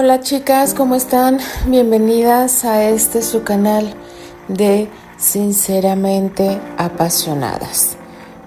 Hola 0.00 0.20
chicas, 0.20 0.74
¿cómo 0.74 0.94
están? 0.94 1.40
Bienvenidas 1.66 2.64
a 2.64 2.84
este 2.84 3.20
su 3.20 3.42
canal 3.42 3.94
de 4.46 4.88
Sinceramente 5.16 6.60
Apasionadas. 6.76 7.96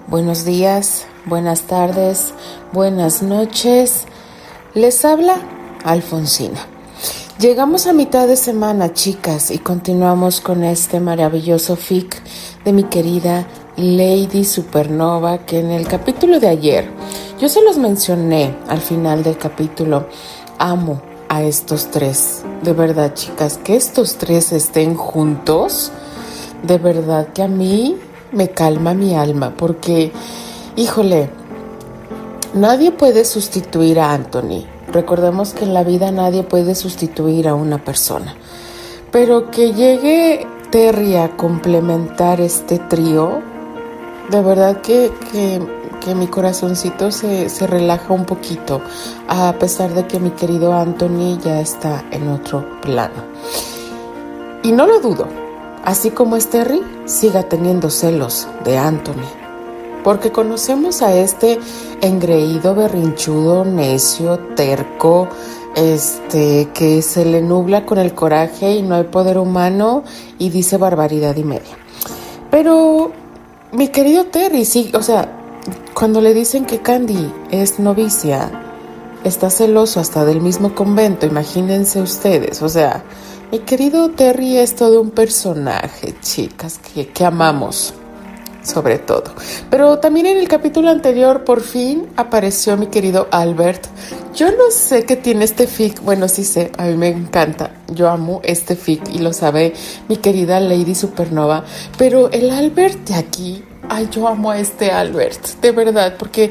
Buenos 0.06 0.46
días, 0.46 1.04
buenas 1.26 1.64
tardes, 1.64 2.32
buenas 2.72 3.22
noches. 3.22 4.04
Les 4.72 5.04
habla 5.04 5.34
Alfonsina. 5.84 6.58
Llegamos 7.38 7.86
a 7.86 7.92
mitad 7.92 8.26
de 8.26 8.36
semana, 8.36 8.94
chicas, 8.94 9.50
y 9.50 9.58
continuamos 9.58 10.40
con 10.40 10.64
este 10.64 11.00
maravilloso 11.00 11.76
fic 11.76 12.18
de 12.64 12.72
mi 12.72 12.84
querida 12.84 13.46
Lady 13.76 14.46
Supernova, 14.46 15.44
que 15.44 15.58
en 15.58 15.70
el 15.70 15.86
capítulo 15.86 16.40
de 16.40 16.48
ayer 16.48 16.88
yo 17.38 17.50
se 17.50 17.60
los 17.60 17.76
mencioné 17.76 18.56
al 18.68 18.80
final 18.80 19.22
del 19.22 19.36
capítulo. 19.36 20.06
Amo 20.58 21.11
a 21.32 21.42
estos 21.42 21.90
tres. 21.90 22.42
De 22.62 22.74
verdad, 22.74 23.14
chicas, 23.14 23.56
que 23.56 23.74
estos 23.74 24.16
tres 24.16 24.52
estén 24.52 24.96
juntos, 24.96 25.90
de 26.62 26.76
verdad 26.76 27.28
que 27.32 27.42
a 27.42 27.48
mí 27.48 27.96
me 28.32 28.50
calma 28.50 28.92
mi 28.92 29.14
alma, 29.14 29.54
porque, 29.56 30.12
híjole, 30.76 31.30
nadie 32.52 32.92
puede 32.92 33.24
sustituir 33.24 33.98
a 33.98 34.12
Anthony. 34.12 34.66
Recordemos 34.92 35.54
que 35.54 35.64
en 35.64 35.72
la 35.72 35.84
vida 35.84 36.10
nadie 36.12 36.42
puede 36.42 36.74
sustituir 36.74 37.48
a 37.48 37.54
una 37.54 37.82
persona. 37.82 38.36
Pero 39.10 39.50
que 39.50 39.72
llegue 39.72 40.46
Terry 40.70 41.16
a 41.16 41.34
complementar 41.34 42.42
este 42.42 42.78
trío, 42.78 43.40
de 44.30 44.42
verdad 44.42 44.82
que, 44.82 45.10
que 45.32 45.81
que 46.04 46.14
mi 46.14 46.26
corazoncito 46.26 47.10
se, 47.10 47.48
se 47.48 47.66
relaja 47.66 48.12
un 48.12 48.24
poquito, 48.24 48.80
a 49.28 49.52
pesar 49.58 49.94
de 49.94 50.06
que 50.06 50.18
mi 50.18 50.30
querido 50.30 50.72
Anthony 50.72 51.38
ya 51.42 51.60
está 51.60 52.04
en 52.10 52.28
otro 52.28 52.80
plano. 52.80 53.22
Y 54.62 54.72
no 54.72 54.86
lo 54.86 55.00
dudo, 55.00 55.26
así 55.84 56.10
como 56.10 56.36
es 56.36 56.48
Terry, 56.48 56.82
siga 57.04 57.48
teniendo 57.48 57.90
celos 57.90 58.46
de 58.64 58.78
Anthony. 58.78 59.28
Porque 60.04 60.32
conocemos 60.32 61.02
a 61.02 61.14
este 61.14 61.60
engreído, 62.00 62.74
berrinchudo, 62.74 63.64
necio, 63.64 64.38
terco, 64.56 65.28
este, 65.76 66.68
que 66.74 67.02
se 67.02 67.24
le 67.24 67.40
nubla 67.40 67.86
con 67.86 67.98
el 67.98 68.14
coraje 68.14 68.72
y 68.74 68.82
no 68.82 68.96
hay 68.96 69.04
poder 69.04 69.38
humano 69.38 70.02
y 70.38 70.50
dice 70.50 70.76
barbaridad 70.76 71.36
y 71.36 71.44
media. 71.44 71.76
Pero 72.50 73.12
mi 73.72 73.88
querido 73.88 74.26
Terry, 74.26 74.64
sí, 74.64 74.90
o 74.94 75.02
sea, 75.02 75.41
cuando 75.94 76.20
le 76.20 76.34
dicen 76.34 76.64
que 76.64 76.80
Candy 76.80 77.32
es 77.50 77.78
novicia, 77.78 78.50
está 79.24 79.50
celoso 79.50 80.00
hasta 80.00 80.24
del 80.24 80.40
mismo 80.40 80.74
convento, 80.74 81.26
imagínense 81.26 82.00
ustedes, 82.00 82.62
o 82.62 82.68
sea, 82.68 83.04
mi 83.50 83.60
querido 83.60 84.10
Terry 84.10 84.56
es 84.56 84.74
todo 84.74 85.00
un 85.00 85.10
personaje, 85.10 86.14
chicas, 86.20 86.78
que, 86.78 87.08
que 87.08 87.24
amamos 87.24 87.94
sobre 88.62 88.98
todo. 88.98 89.24
Pero 89.70 89.98
también 89.98 90.26
en 90.26 90.38
el 90.38 90.48
capítulo 90.48 90.88
anterior 90.88 91.44
por 91.44 91.62
fin 91.62 92.06
apareció 92.16 92.76
mi 92.76 92.86
querido 92.86 93.28
Albert. 93.30 93.86
Yo 94.34 94.50
no 94.52 94.70
sé 94.70 95.04
qué 95.04 95.16
tiene 95.16 95.44
este 95.44 95.66
fic, 95.66 96.00
bueno 96.02 96.28
sí 96.28 96.44
sé, 96.44 96.72
a 96.78 96.84
mí 96.84 96.96
me 96.96 97.08
encanta, 97.08 97.74
yo 97.88 98.08
amo 98.08 98.40
este 98.44 98.76
fic 98.76 99.08
y 99.12 99.18
lo 99.18 99.32
sabe 99.32 99.74
mi 100.08 100.16
querida 100.16 100.60
Lady 100.60 100.94
Supernova, 100.94 101.64
pero 101.98 102.30
el 102.30 102.50
Albert 102.50 103.08
de 103.08 103.14
aquí 103.14 103.64
ay, 103.92 104.08
yo 104.10 104.26
amo 104.26 104.50
a 104.50 104.58
este 104.58 104.90
Albert, 104.90 105.60
de 105.60 105.70
verdad, 105.70 106.14
porque 106.18 106.50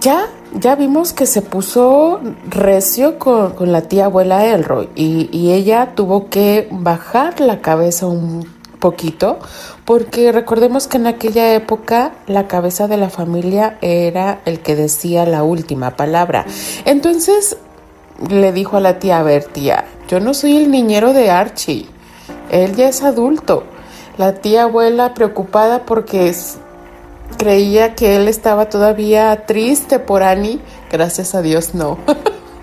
ya, 0.00 0.28
ya 0.54 0.76
vimos 0.76 1.12
que 1.12 1.26
se 1.26 1.42
puso 1.42 2.20
recio 2.48 3.18
con, 3.18 3.72
la 3.72 3.82
tía 3.82 4.04
abuela 4.04 4.46
Elroy 4.46 4.88
y, 4.94 5.28
y 5.36 5.52
ella 5.52 5.94
tuvo 5.96 6.28
que 6.28 6.68
bajar 6.70 7.40
la 7.40 7.60
cabeza 7.60 8.06
un 8.06 8.46
poquito 8.78 9.38
porque 9.84 10.30
recordemos 10.32 10.86
que 10.86 10.96
en 10.96 11.08
aquella 11.08 11.54
época 11.54 12.12
la 12.26 12.46
cabeza 12.46 12.86
de 12.86 12.96
la 12.96 13.10
familia 13.10 13.78
era 13.80 14.42
el 14.44 14.60
que 14.60 14.76
decía 14.76 15.26
la 15.26 15.42
última 15.42 15.96
palabra. 15.96 16.46
Entonces 16.84 17.56
le 18.28 18.52
dijo 18.52 18.76
a 18.76 18.80
la 18.80 19.00
tía, 19.00 19.18
a 19.18 19.22
ver 19.24 19.44
tía, 19.44 19.86
yo 20.08 20.20
no 20.20 20.34
soy 20.34 20.56
el 20.56 20.70
niñero 20.70 21.12
de 21.12 21.30
Archie, 21.30 21.86
él 22.50 22.76
ya 22.76 22.88
es 22.88 23.02
adulto 23.02 23.64
la 24.22 24.34
tía 24.34 24.62
abuela 24.62 25.14
preocupada 25.14 25.84
porque 25.84 26.32
creía 27.38 27.96
que 27.96 28.14
él 28.14 28.28
estaba 28.28 28.68
todavía 28.68 29.46
triste 29.46 29.98
por 29.98 30.22
Annie. 30.22 30.60
Gracias 30.92 31.34
a 31.34 31.42
Dios 31.42 31.74
no. 31.74 31.98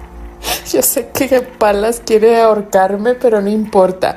Yo 0.71 0.81
sé 0.81 1.09
que 1.09 1.41
Palas 1.41 2.01
quiere 2.05 2.39
ahorcarme, 2.39 3.13
pero 3.13 3.41
no 3.41 3.49
importa. 3.49 4.15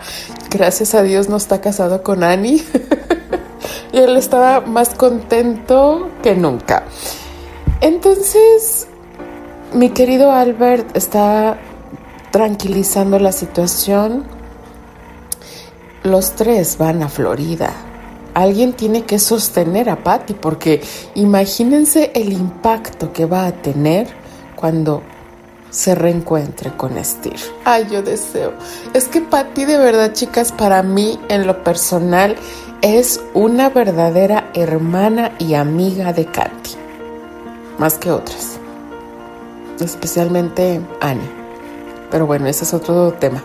Gracias 0.51 0.95
a 0.95 1.03
Dios 1.03 1.29
no 1.29 1.37
está 1.37 1.61
casado 1.61 2.05
con 2.05 2.23
Annie. 2.23 2.65
y 3.93 3.99
él 3.99 4.17
estaba 4.17 4.61
más 4.61 4.91
contento 4.91 6.11
que 6.23 6.37
nunca. 6.37 6.85
Entonces, 7.81 8.87
mi 9.73 9.91
querido 9.91 10.31
Albert 10.31 10.97
está 10.97 11.59
tranquilizando 12.31 13.19
la 13.19 13.33
situación 13.33 14.42
los 16.05 16.33
tres 16.33 16.79
van 16.79 17.03
a 17.03 17.09
Florida. 17.09 17.73
Alguien 18.35 18.73
tiene 18.73 19.05
que 19.05 19.19
sostener 19.19 19.91
a 19.91 20.03
Patty 20.03 20.35
porque 20.35 20.83
imagínense 21.15 22.13
el 22.15 22.33
impacto 22.33 23.13
que 23.13 23.27
va 23.27 23.47
a 23.47 23.53
tener 23.53 24.09
cuando 24.57 25.03
se 25.71 25.95
reencuentre 25.95 26.75
con 26.77 27.03
Steve. 27.05 27.37
Ay, 27.65 27.87
yo 27.91 28.03
deseo. 28.03 28.53
Es 28.95 29.09
que 29.09 29.21
Patty 29.21 29.65
de 29.65 29.79
verdad, 29.79 30.13
chicas, 30.13 30.53
para 30.53 30.83
mí 30.83 31.19
en 31.29 31.47
lo 31.47 31.63
personal 31.63 32.37
es 32.81 33.21
una 33.35 33.69
verdadera 33.69 34.51
hermana 34.55 35.33
y 35.39 35.55
amiga 35.55 36.13
de 36.13 36.27
Katy. 36.27 36.71
Más 37.79 37.99
que 37.99 38.11
otras. 38.11 38.59
Especialmente 39.79 40.81
Annie. 41.01 41.31
Pero 42.11 42.27
bueno, 42.27 42.47
ese 42.47 42.65
es 42.65 42.75
otro 42.75 43.13
tema 43.13 43.43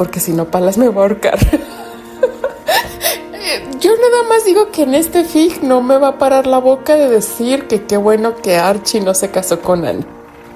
porque 0.00 0.18
si 0.18 0.32
no, 0.32 0.50
Palas 0.50 0.78
me 0.78 0.88
va 0.88 1.02
a 1.02 1.04
ahorcar. 1.04 1.38
Yo 3.80 3.90
nada 3.90 4.22
más 4.30 4.46
digo 4.46 4.70
que 4.72 4.84
en 4.84 4.94
este 4.94 5.24
fic 5.24 5.62
no 5.62 5.82
me 5.82 5.98
va 5.98 6.08
a 6.08 6.18
parar 6.18 6.46
la 6.46 6.56
boca 6.56 6.94
de 6.94 7.10
decir 7.10 7.66
que 7.66 7.84
qué 7.84 7.98
bueno 7.98 8.36
que 8.36 8.56
Archie 8.56 9.02
no 9.02 9.12
se 9.12 9.30
casó 9.30 9.60
con 9.60 9.84
Anne. 9.84 10.06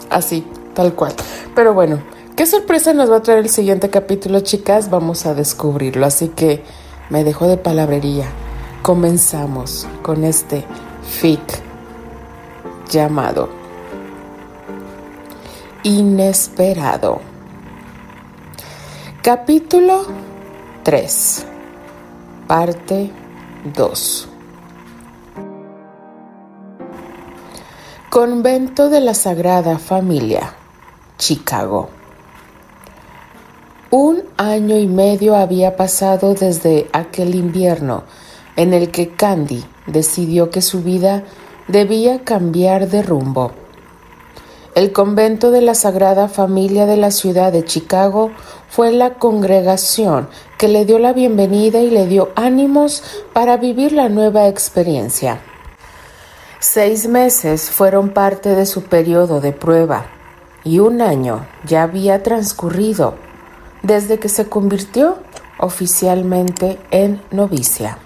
Así, 0.09 0.47
tal 0.72 0.94
cual. 0.94 1.12
Pero 1.54 1.75
bueno, 1.75 2.03
¿qué 2.37 2.47
sorpresa 2.47 2.94
nos 2.94 3.10
va 3.10 3.16
a 3.19 3.22
traer 3.22 3.41
el 3.41 3.50
siguiente 3.50 3.91
capítulo, 3.91 4.41
chicas? 4.41 4.88
Vamos 4.88 5.27
a 5.27 5.34
descubrirlo. 5.34 6.06
Así 6.06 6.28
que 6.28 6.65
me 7.10 7.22
dejo 7.22 7.47
de 7.47 7.59
palabrería. 7.59 8.31
Comenzamos 8.81 9.87
con 10.00 10.25
este 10.25 10.65
fic 11.03 11.43
llamado 12.88 13.50
Inesperado. 15.83 17.34
Capítulo 19.25 20.05
3 20.83 21.47
Parte 22.47 23.11
2 23.75 24.29
Convento 28.11 28.91
de 28.91 29.01
la 29.01 29.15
Sagrada 29.15 29.79
Familia, 29.79 30.53
Chicago. 31.16 31.89
Un 33.91 34.25
año 34.37 34.77
y 34.77 34.89
medio 34.89 35.37
había 35.37 35.75
pasado 35.75 36.34
desde 36.34 36.91
aquel 36.93 37.34
invierno 37.34 38.04
en 38.57 38.75
el 38.75 38.91
que 38.91 39.13
Candy 39.13 39.65
decidió 39.87 40.51
que 40.51 40.60
su 40.60 40.83
vida 40.83 41.25
debía 41.66 42.25
cambiar 42.25 42.91
de 42.91 43.03
rumbo. 43.03 43.64
El 44.74 44.91
convento 44.91 45.53
de 45.53 45.60
la 45.60 45.76
Sagrada 45.76 46.26
Familia 46.26 46.84
de 46.84 46.97
la 46.97 47.12
ciudad 47.12 47.53
de 47.53 47.65
Chicago 47.65 48.32
fue 48.68 48.91
la 48.91 49.15
congregación 49.15 50.28
que 50.59 50.66
le 50.66 50.84
dio 50.84 50.98
la 50.98 51.12
bienvenida 51.12 51.78
y 51.78 51.91
le 51.91 52.09
dio 52.09 52.32
ánimos 52.34 53.04
para 53.32 53.56
vivir 53.56 53.92
la 53.92 54.09
nueva 54.09 54.48
experiencia. 54.48 55.41
Seis 56.59 57.06
meses 57.06 57.71
fueron 57.71 58.09
parte 58.09 58.56
de 58.56 58.66
su 58.66 58.82
periodo 58.82 59.41
de 59.41 59.53
prueba 59.53 60.06
y 60.65 60.80
un 60.80 61.03
año 61.03 61.47
ya 61.65 61.84
había 61.84 62.24
transcurrido 62.24 63.15
desde 63.84 64.18
que 64.18 64.28
se 64.28 64.48
convirtió 64.48 65.18
oficialmente 65.59 66.80
en 66.91 67.22
novicia. 67.30 67.98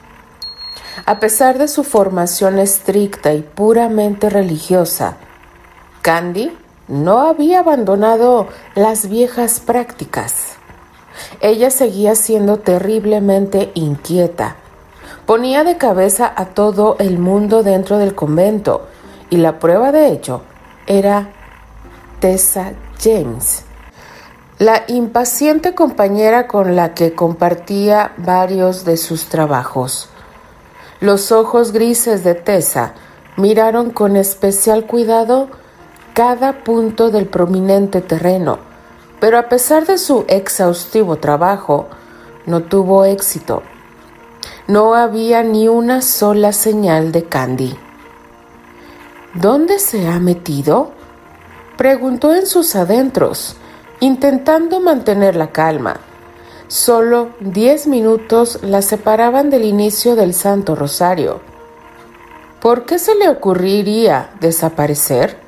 A 1.07 1.19
pesar 1.19 1.57
de 1.57 1.67
su 1.69 1.83
formación 1.83 2.59
estricta 2.59 3.33
y 3.33 3.41
puramente 3.41 4.29
religiosa, 4.29 5.17
Candy 6.09 6.51
no 6.89 7.19
había 7.19 7.59
abandonado 7.59 8.49
las 8.75 9.11
viejas 9.11 9.61
prácticas. 9.61 10.55
Ella 11.43 11.71
seguía 11.71 12.15
siendo 12.15 12.57
terriblemente 12.57 13.73
inquieta. 13.75 14.57
Ponía 15.27 15.65
de 15.65 15.77
cabeza 15.77 16.33
a 16.35 16.47
todo 16.47 16.97
el 16.99 17.19
mundo 17.19 17.63
dentro 17.63 17.99
del 17.99 18.15
convento 18.15 18.89
y 19.29 19.37
la 19.37 19.59
prueba 19.59 19.93
de 19.93 20.09
ello 20.09 20.41
era 20.87 21.29
Tessa 22.21 22.73
James. 22.99 23.65
la 24.59 24.85
impaciente 24.89 25.75
compañera 25.75 26.47
con 26.47 26.75
la 26.75 26.95
que 26.95 27.13
compartía 27.13 28.13
varios 28.17 28.87
de 28.87 28.97
sus 28.97 29.27
trabajos. 29.27 30.09
Los 31.01 31.33
ojos 31.33 31.73
grises 31.73 32.25
de 32.25 32.35
Tessa 32.35 32.95
miraron 33.37 33.91
con 33.91 34.17
especial 34.17 34.87
cuidado 34.87 35.51
cada 36.19 36.65
punto 36.65 37.13
del 37.13 37.27
prominente 37.27 38.01
terreno, 38.01 38.59
pero 39.21 39.39
a 39.39 39.49
pesar 39.49 39.87
de 39.87 39.99
su 39.99 40.25
exhaustivo 40.27 41.19
trabajo, 41.19 41.87
no 42.45 42.65
tuvo 42.65 43.05
éxito. 43.05 43.63
No 44.67 44.97
había 44.97 45.45
ni 45.45 45.69
una 45.69 46.03
sola 46.03 46.53
señal 46.53 47.13
de 47.13 47.23
Candy. 47.23 47.77
¿Dónde 49.35 49.79
se 49.79 50.09
ha 50.09 50.19
metido? 50.19 50.91
preguntó 51.77 52.35
en 52.35 52.47
sus 52.47 52.75
adentros, 52.75 53.55
intentando 54.01 54.81
mantener 54.81 55.37
la 55.37 55.53
calma. 55.53 56.01
Solo 56.67 57.29
diez 57.39 57.87
minutos 57.87 58.59
la 58.63 58.83
separaban 58.83 59.51
del 59.51 59.65
inicio 59.65 60.17
del 60.17 60.35
Santo 60.35 60.75
Rosario. 60.75 61.41
¿Por 62.61 62.87
qué 62.87 62.99
se 62.99 63.15
le 63.15 63.29
ocurriría 63.29 64.31
desaparecer? 64.41 65.47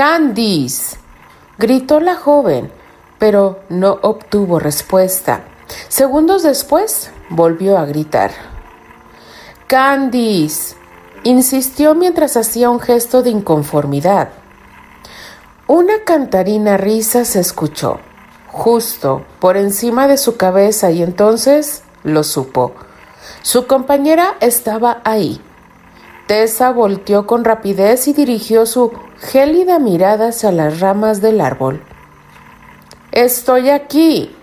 Candice, 0.00 0.96
gritó 1.58 2.00
la 2.00 2.16
joven, 2.16 2.72
pero 3.18 3.60
no 3.68 3.98
obtuvo 4.00 4.58
respuesta. 4.58 5.44
Segundos 5.88 6.42
después 6.42 7.10
volvió 7.28 7.76
a 7.76 7.84
gritar. 7.84 8.30
Candice, 9.66 10.74
insistió 11.22 11.94
mientras 11.94 12.38
hacía 12.38 12.70
un 12.70 12.80
gesto 12.80 13.22
de 13.22 13.28
inconformidad. 13.28 14.30
Una 15.66 16.02
cantarina 16.06 16.78
risa 16.78 17.26
se 17.26 17.40
escuchó, 17.40 18.00
justo 18.46 19.26
por 19.38 19.58
encima 19.58 20.08
de 20.08 20.16
su 20.16 20.38
cabeza, 20.38 20.90
y 20.90 21.02
entonces 21.02 21.82
lo 22.04 22.24
supo. 22.24 22.72
Su 23.42 23.66
compañera 23.66 24.36
estaba 24.40 25.02
ahí, 25.04 25.42
Tessa 26.30 26.70
volteó 26.70 27.26
con 27.26 27.42
rapidez 27.42 28.06
y 28.06 28.12
dirigió 28.12 28.64
su 28.64 28.92
gélida 29.18 29.80
mirada 29.80 30.28
hacia 30.28 30.52
las 30.52 30.78
ramas 30.78 31.20
del 31.20 31.40
árbol. 31.40 31.82
Estoy 33.10 33.68
aquí, 33.68 34.36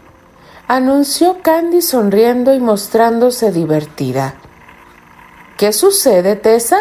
anunció 0.68 1.42
Candy 1.42 1.82
sonriendo 1.82 2.54
y 2.54 2.60
mostrándose 2.60 3.54
divertida. 3.54 4.34
¿Qué 5.56 5.72
sucede, 5.72 6.36
Tessa? 6.36 6.80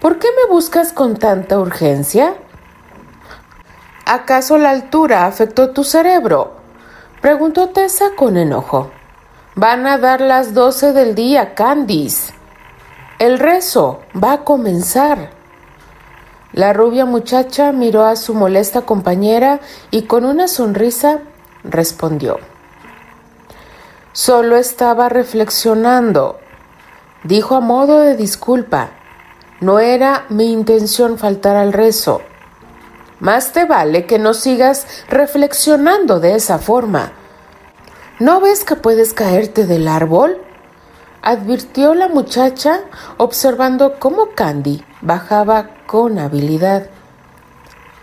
¿Por 0.00 0.20
qué 0.20 0.28
me 0.40 0.54
buscas 0.54 0.92
con 0.92 1.16
tanta 1.16 1.58
urgencia? 1.58 2.36
¿Acaso 4.06 4.56
la 4.56 4.70
altura 4.70 5.26
afectó 5.26 5.70
tu 5.70 5.82
cerebro? 5.82 6.58
preguntó 7.20 7.70
Tessa 7.70 8.10
con 8.14 8.36
enojo. 8.36 8.92
Van 9.56 9.84
a 9.84 9.98
dar 9.98 10.20
las 10.20 10.54
doce 10.54 10.92
del 10.92 11.16
día, 11.16 11.54
Candice. 11.56 12.40
El 13.22 13.38
rezo 13.38 14.00
va 14.20 14.32
a 14.32 14.42
comenzar. 14.42 15.30
La 16.52 16.72
rubia 16.72 17.04
muchacha 17.04 17.70
miró 17.70 18.04
a 18.04 18.16
su 18.16 18.34
molesta 18.34 18.80
compañera 18.80 19.60
y 19.92 20.06
con 20.06 20.24
una 20.24 20.48
sonrisa 20.48 21.20
respondió. 21.62 22.40
Solo 24.12 24.56
estaba 24.56 25.08
reflexionando, 25.08 26.40
dijo 27.22 27.54
a 27.54 27.60
modo 27.60 28.00
de 28.00 28.16
disculpa. 28.16 28.90
No 29.60 29.78
era 29.78 30.24
mi 30.28 30.50
intención 30.50 31.16
faltar 31.16 31.54
al 31.54 31.72
rezo. 31.72 32.22
Más 33.20 33.52
te 33.52 33.66
vale 33.66 34.04
que 34.04 34.18
no 34.18 34.34
sigas 34.34 34.84
reflexionando 35.08 36.18
de 36.18 36.34
esa 36.34 36.58
forma. 36.58 37.12
¿No 38.18 38.40
ves 38.40 38.64
que 38.64 38.74
puedes 38.74 39.14
caerte 39.14 39.64
del 39.64 39.86
árbol? 39.86 40.40
Advirtió 41.22 41.94
la 41.94 42.08
muchacha 42.08 42.80
observando 43.16 43.94
cómo 43.98 44.30
Candy 44.34 44.84
bajaba 45.00 45.70
con 45.86 46.18
habilidad. 46.18 46.88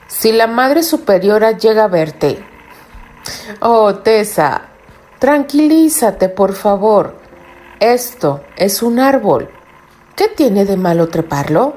Si 0.07 0.31
la 0.31 0.47
Madre 0.47 0.83
Superiora 0.83 1.51
llega 1.51 1.83
a 1.83 1.87
verte. 1.87 2.43
Oh, 3.59 3.95
Tessa, 3.95 4.61
tranquilízate, 5.19 6.29
por 6.29 6.53
favor. 6.53 7.15
Esto 7.79 8.41
es 8.55 8.81
un 8.81 8.99
árbol. 8.99 9.49
¿Qué 10.15 10.27
tiene 10.29 10.65
de 10.65 10.77
malo 10.77 11.09
treparlo? 11.09 11.75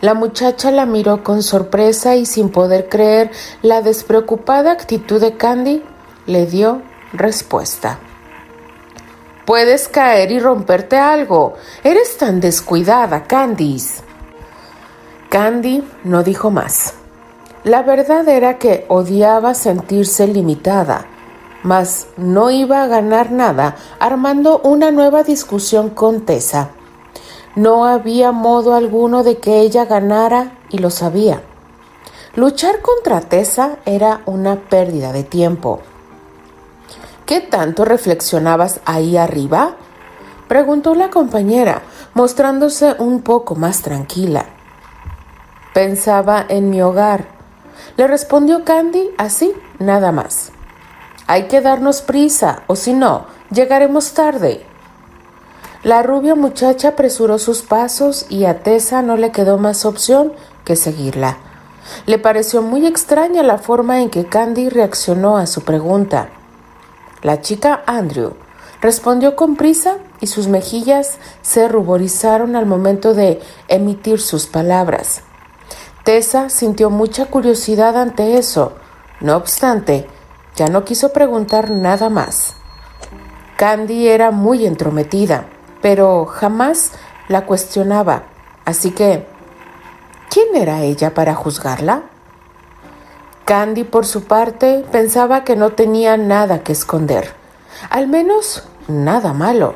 La 0.00 0.14
muchacha 0.14 0.70
la 0.70 0.86
miró 0.86 1.24
con 1.24 1.42
sorpresa 1.42 2.14
y 2.14 2.24
sin 2.24 2.50
poder 2.50 2.88
creer 2.88 3.32
la 3.62 3.82
despreocupada 3.82 4.70
actitud 4.70 5.20
de 5.20 5.36
Candy, 5.36 5.82
le 6.26 6.46
dio 6.46 6.82
respuesta. 7.12 7.98
Puedes 9.48 9.88
caer 9.88 10.30
y 10.30 10.40
romperte 10.40 10.98
algo. 10.98 11.54
Eres 11.82 12.18
tan 12.18 12.38
descuidada, 12.38 13.24
Candice. 13.24 14.02
Candy 15.30 15.82
no 16.04 16.22
dijo 16.22 16.50
más. 16.50 16.92
La 17.64 17.82
verdad 17.82 18.28
era 18.28 18.58
que 18.58 18.84
odiaba 18.88 19.54
sentirse 19.54 20.26
limitada, 20.26 21.06
mas 21.62 22.08
no 22.18 22.50
iba 22.50 22.82
a 22.82 22.88
ganar 22.88 23.32
nada 23.32 23.76
armando 23.98 24.60
una 24.64 24.90
nueva 24.90 25.22
discusión 25.22 25.88
con 25.88 26.26
Tessa. 26.26 26.68
No 27.56 27.86
había 27.86 28.32
modo 28.32 28.74
alguno 28.74 29.24
de 29.24 29.38
que 29.38 29.60
ella 29.60 29.86
ganara 29.86 30.58
y 30.68 30.76
lo 30.76 30.90
sabía. 30.90 31.40
Luchar 32.36 32.82
contra 32.82 33.22
Tessa 33.22 33.78
era 33.86 34.20
una 34.26 34.56
pérdida 34.56 35.14
de 35.14 35.24
tiempo. 35.24 35.80
¿Qué 37.28 37.42
tanto 37.42 37.84
reflexionabas 37.84 38.80
ahí 38.86 39.18
arriba? 39.18 39.76
preguntó 40.48 40.94
la 40.94 41.10
compañera, 41.10 41.82
mostrándose 42.14 42.96
un 42.98 43.20
poco 43.20 43.54
más 43.54 43.82
tranquila. 43.82 44.46
Pensaba 45.74 46.42
en 46.48 46.70
mi 46.70 46.80
hogar, 46.80 47.26
le 47.98 48.06
respondió 48.06 48.64
Candy 48.64 49.10
así, 49.18 49.52
nada 49.78 50.10
más. 50.10 50.52
Hay 51.26 51.48
que 51.48 51.60
darnos 51.60 52.00
prisa, 52.00 52.62
o 52.66 52.76
si 52.76 52.94
no, 52.94 53.26
llegaremos 53.50 54.14
tarde. 54.14 54.64
La 55.82 56.02
rubia 56.02 56.34
muchacha 56.34 56.88
apresuró 56.88 57.38
sus 57.38 57.60
pasos 57.60 58.24
y 58.30 58.46
a 58.46 58.62
Tessa 58.62 59.02
no 59.02 59.18
le 59.18 59.32
quedó 59.32 59.58
más 59.58 59.84
opción 59.84 60.32
que 60.64 60.76
seguirla. 60.76 61.36
Le 62.06 62.18
pareció 62.18 62.62
muy 62.62 62.86
extraña 62.86 63.42
la 63.42 63.58
forma 63.58 64.00
en 64.00 64.08
que 64.08 64.24
Candy 64.24 64.70
reaccionó 64.70 65.36
a 65.36 65.46
su 65.46 65.60
pregunta. 65.60 66.30
La 67.22 67.40
chica 67.40 67.82
Andrew 67.86 68.34
respondió 68.80 69.34
con 69.34 69.56
prisa 69.56 69.96
y 70.20 70.28
sus 70.28 70.48
mejillas 70.48 71.18
se 71.42 71.68
ruborizaron 71.68 72.54
al 72.56 72.66
momento 72.66 73.14
de 73.14 73.40
emitir 73.68 74.20
sus 74.20 74.46
palabras. 74.46 75.22
Tessa 76.04 76.48
sintió 76.48 76.90
mucha 76.90 77.26
curiosidad 77.26 77.96
ante 77.96 78.38
eso. 78.38 78.72
No 79.20 79.36
obstante, 79.36 80.06
ya 80.56 80.68
no 80.68 80.84
quiso 80.84 81.12
preguntar 81.12 81.70
nada 81.70 82.08
más. 82.08 82.54
Candy 83.56 84.06
era 84.06 84.30
muy 84.30 84.64
entrometida, 84.64 85.46
pero 85.82 86.24
jamás 86.26 86.92
la 87.28 87.44
cuestionaba, 87.44 88.24
así 88.64 88.92
que 88.92 89.26
¿quién 90.30 90.54
era 90.54 90.82
ella 90.82 91.12
para 91.14 91.34
juzgarla? 91.34 92.04
Candy, 93.48 93.84
por 93.84 94.04
su 94.04 94.24
parte, 94.24 94.84
pensaba 94.92 95.42
que 95.42 95.56
no 95.56 95.70
tenía 95.70 96.18
nada 96.18 96.62
que 96.62 96.72
esconder, 96.72 97.32
al 97.88 98.06
menos 98.06 98.68
nada 98.88 99.32
malo. 99.32 99.74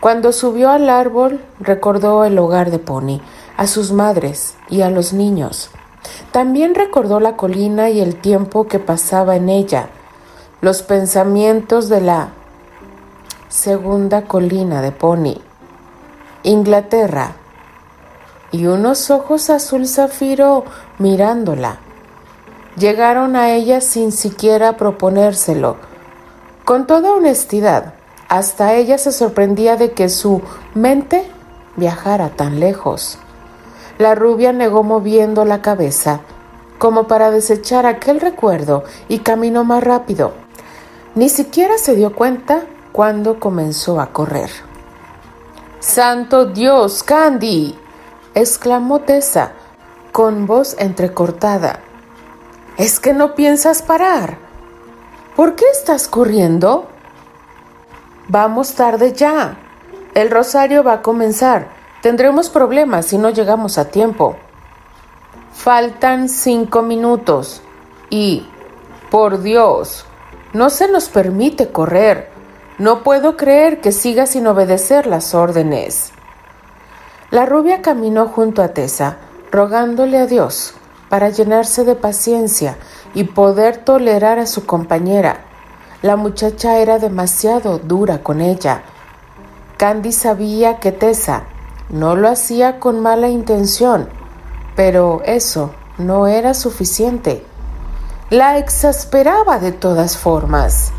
Cuando 0.00 0.30
subió 0.30 0.68
al 0.68 0.90
árbol, 0.90 1.42
recordó 1.58 2.26
el 2.26 2.38
hogar 2.38 2.70
de 2.70 2.78
Pony, 2.78 3.22
a 3.56 3.66
sus 3.66 3.92
madres 3.92 4.56
y 4.68 4.82
a 4.82 4.90
los 4.90 5.14
niños. 5.14 5.70
También 6.32 6.74
recordó 6.74 7.18
la 7.18 7.34
colina 7.34 7.88
y 7.88 7.98
el 8.02 8.16
tiempo 8.16 8.68
que 8.68 8.78
pasaba 8.78 9.36
en 9.36 9.48
ella, 9.48 9.88
los 10.60 10.82
pensamientos 10.82 11.88
de 11.88 12.02
la 12.02 12.28
segunda 13.48 14.26
colina 14.26 14.82
de 14.82 14.92
Pony, 14.92 15.40
Inglaterra, 16.42 17.36
y 18.50 18.66
unos 18.66 19.10
ojos 19.10 19.48
azul 19.48 19.88
zafiro 19.88 20.66
mirándola 20.98 21.78
llegaron 22.76 23.36
a 23.36 23.50
ella 23.50 23.80
sin 23.80 24.12
siquiera 24.12 24.76
proponérselo. 24.76 25.76
Con 26.64 26.86
toda 26.86 27.12
honestidad, 27.12 27.94
hasta 28.28 28.74
ella 28.74 28.98
se 28.98 29.12
sorprendía 29.12 29.76
de 29.76 29.92
que 29.92 30.08
su 30.08 30.42
mente 30.74 31.26
viajara 31.76 32.30
tan 32.30 32.60
lejos. 32.60 33.18
La 33.98 34.14
rubia 34.14 34.52
negó 34.52 34.82
moviendo 34.82 35.44
la 35.44 35.60
cabeza, 35.60 36.20
como 36.78 37.06
para 37.06 37.30
desechar 37.30 37.86
aquel 37.86 38.20
recuerdo, 38.20 38.84
y 39.08 39.18
caminó 39.18 39.64
más 39.64 39.84
rápido. 39.84 40.32
Ni 41.14 41.28
siquiera 41.28 41.76
se 41.78 41.94
dio 41.94 42.14
cuenta 42.14 42.62
cuando 42.90 43.38
comenzó 43.38 44.00
a 44.00 44.12
correr. 44.12 44.50
Santo 45.80 46.46
Dios, 46.46 47.02
Candy, 47.02 47.76
exclamó 48.34 49.00
Tessa, 49.00 49.52
con 50.12 50.46
voz 50.46 50.76
entrecortada. 50.78 51.80
¿Es 52.78 53.00
que 53.00 53.12
no 53.12 53.34
piensas 53.34 53.82
parar? 53.82 54.38
¿Por 55.36 55.56
qué 55.56 55.66
estás 55.70 56.08
corriendo? 56.08 56.88
Vamos 58.28 58.74
tarde 58.74 59.12
ya. 59.12 59.58
El 60.14 60.30
rosario 60.30 60.82
va 60.82 60.94
a 60.94 61.02
comenzar. 61.02 61.68
Tendremos 62.00 62.48
problemas 62.48 63.06
si 63.06 63.18
no 63.18 63.28
llegamos 63.28 63.76
a 63.76 63.90
tiempo. 63.90 64.36
Faltan 65.52 66.30
cinco 66.30 66.80
minutos. 66.80 67.60
Y, 68.08 68.46
por 69.10 69.42
Dios, 69.42 70.06
no 70.54 70.70
se 70.70 70.88
nos 70.88 71.10
permite 71.10 71.68
correr. 71.68 72.30
No 72.78 73.02
puedo 73.02 73.36
creer 73.36 73.82
que 73.82 73.92
siga 73.92 74.24
sin 74.24 74.46
obedecer 74.46 75.06
las 75.06 75.34
órdenes. 75.34 76.12
La 77.30 77.44
rubia 77.44 77.82
caminó 77.82 78.28
junto 78.28 78.62
a 78.62 78.68
Tessa, 78.68 79.18
rogándole 79.50 80.16
a 80.18 80.26
Dios 80.26 80.74
para 81.12 81.28
llenarse 81.28 81.84
de 81.84 81.94
paciencia 81.94 82.78
y 83.12 83.24
poder 83.24 83.76
tolerar 83.76 84.38
a 84.38 84.46
su 84.46 84.64
compañera. 84.64 85.42
La 86.00 86.16
muchacha 86.16 86.78
era 86.78 86.98
demasiado 86.98 87.78
dura 87.78 88.22
con 88.22 88.40
ella. 88.40 88.80
Candy 89.76 90.10
sabía 90.12 90.78
que 90.78 90.90
Tessa 90.90 91.42
no 91.90 92.16
lo 92.16 92.30
hacía 92.30 92.80
con 92.80 93.00
mala 93.00 93.28
intención, 93.28 94.08
pero 94.74 95.20
eso 95.26 95.74
no 95.98 96.28
era 96.28 96.54
suficiente. 96.54 97.44
La 98.30 98.56
exasperaba 98.56 99.58
de 99.58 99.72
todas 99.72 100.16
formas. 100.16 100.94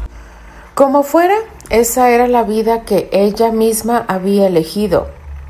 Como 0.76 1.02
fuera, 1.02 1.38
esa 1.72 2.12
era 2.12 2.28
la 2.28 2.44
vida 2.44 2.82
que 2.82 3.10
ella 3.12 3.52
misma 3.52 4.06
había 4.08 4.46
elegido, 4.46 5.08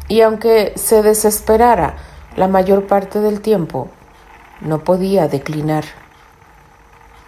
y 0.07 0.21
aunque 0.21 0.71
se 0.77 1.03
desesperara 1.03 1.97
la 2.37 2.47
mayor 2.47 2.87
parte 2.87 3.19
del 3.19 3.41
tiempo, 3.41 3.89
no 4.63 4.83
podía 4.83 5.27
declinar. 5.27 5.83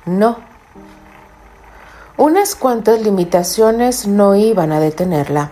No. 0.06 0.38
Unas 2.18 2.56
cuantas 2.56 3.02
limitaciones 3.02 4.08
no 4.08 4.36
iban 4.36 4.72
a 4.72 4.80
detenerla. 4.80 5.52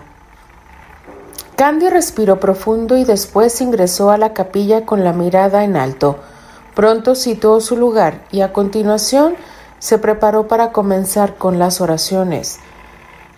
Candy 1.56 1.88
respiró 1.88 2.40
profundo 2.40 2.96
y 2.96 3.04
después 3.04 3.60
ingresó 3.60 4.10
a 4.10 4.18
la 4.18 4.32
capilla 4.32 4.84
con 4.84 5.04
la 5.04 5.12
mirada 5.12 5.62
en 5.62 5.76
alto. 5.76 6.18
Pronto 6.74 7.14
situó 7.14 7.60
su 7.60 7.76
lugar 7.76 8.22
y 8.32 8.40
a 8.40 8.52
continuación 8.52 9.36
se 9.78 9.98
preparó 9.98 10.48
para 10.48 10.72
comenzar 10.72 11.36
con 11.36 11.58
las 11.58 11.80
oraciones. 11.80 12.58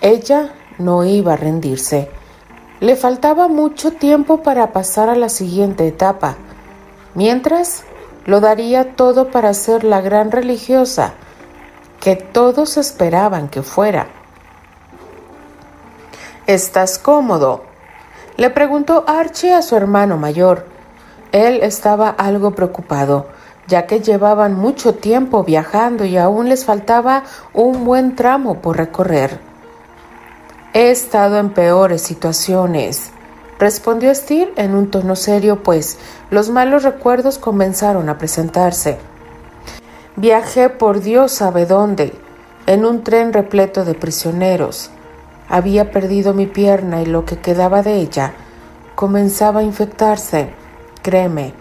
Ella 0.01 0.53
no 0.79 1.05
iba 1.05 1.35
a 1.35 1.37
rendirse. 1.37 2.09
Le 2.81 2.97
faltaba 2.97 3.49
mucho 3.49 3.91
tiempo 3.93 4.43
para 4.43 4.73
pasar 4.73 5.09
a 5.09 5.17
la 5.17 5.29
siguiente 5.29 5.87
etapa. 5.89 6.37
Mientras, 7.15 7.85
lo 8.27 8.41
daría 8.41 8.95
todo 8.97 9.31
para 9.31 9.55
ser 9.55 9.83
la 9.83 10.01
gran 10.01 10.31
religiosa 10.31 11.15
que 12.01 12.15
todos 12.17 12.77
esperaban 12.77 13.49
que 13.49 13.63
fuera. 13.63 14.09
¿Estás 16.47 16.99
cómodo? 16.99 17.65
Le 18.37 18.51
preguntó 18.51 19.05
Archie 19.07 19.55
a 19.55 19.63
su 19.63 19.75
hermano 19.75 20.19
mayor. 20.19 20.67
Él 21.33 21.61
estaba 21.63 22.11
algo 22.11 22.51
preocupado 22.51 23.27
ya 23.67 23.87
que 23.87 24.01
llevaban 24.01 24.55
mucho 24.55 24.95
tiempo 24.95 25.45
viajando 25.45 26.05
y 26.05 26.17
aún 26.17 26.49
les 26.49 26.65
faltaba 26.65 27.25
un 27.53 27.85
buen 27.85 28.15
tramo 28.15 28.61
por 28.61 28.77
recorrer. 28.77 29.41
He 30.73 30.91
estado 30.91 31.39
en 31.39 31.51
peores 31.51 32.03
situaciones, 32.03 33.11
respondió 33.59 34.15
Steve 34.15 34.53
en 34.57 34.75
un 34.75 34.91
tono 34.91 35.17
serio, 35.17 35.63
pues 35.63 35.99
los 36.31 36.51
malos 36.51 36.83
recuerdos 36.83 37.39
comenzaron 37.39 38.09
a 38.09 38.19
presentarse. 38.19 38.99
Viajé 40.17 40.69
por 40.71 41.01
Dios 41.01 41.33
sabe 41.33 41.67
dónde, 41.67 42.13
en 42.67 42.85
un 42.85 43.05
tren 43.05 43.33
repleto 43.33 43.85
de 43.85 43.95
prisioneros. 43.95 44.91
Había 45.49 45.91
perdido 45.91 46.35
mi 46.35 46.47
pierna 46.47 47.03
y 47.03 47.07
lo 47.07 47.25
que 47.25 47.39
quedaba 47.39 47.83
de 47.83 47.97
ella 47.97 48.35
comenzaba 48.95 49.61
a 49.61 49.63
infectarse. 49.63 50.51
Créeme, 51.03 51.55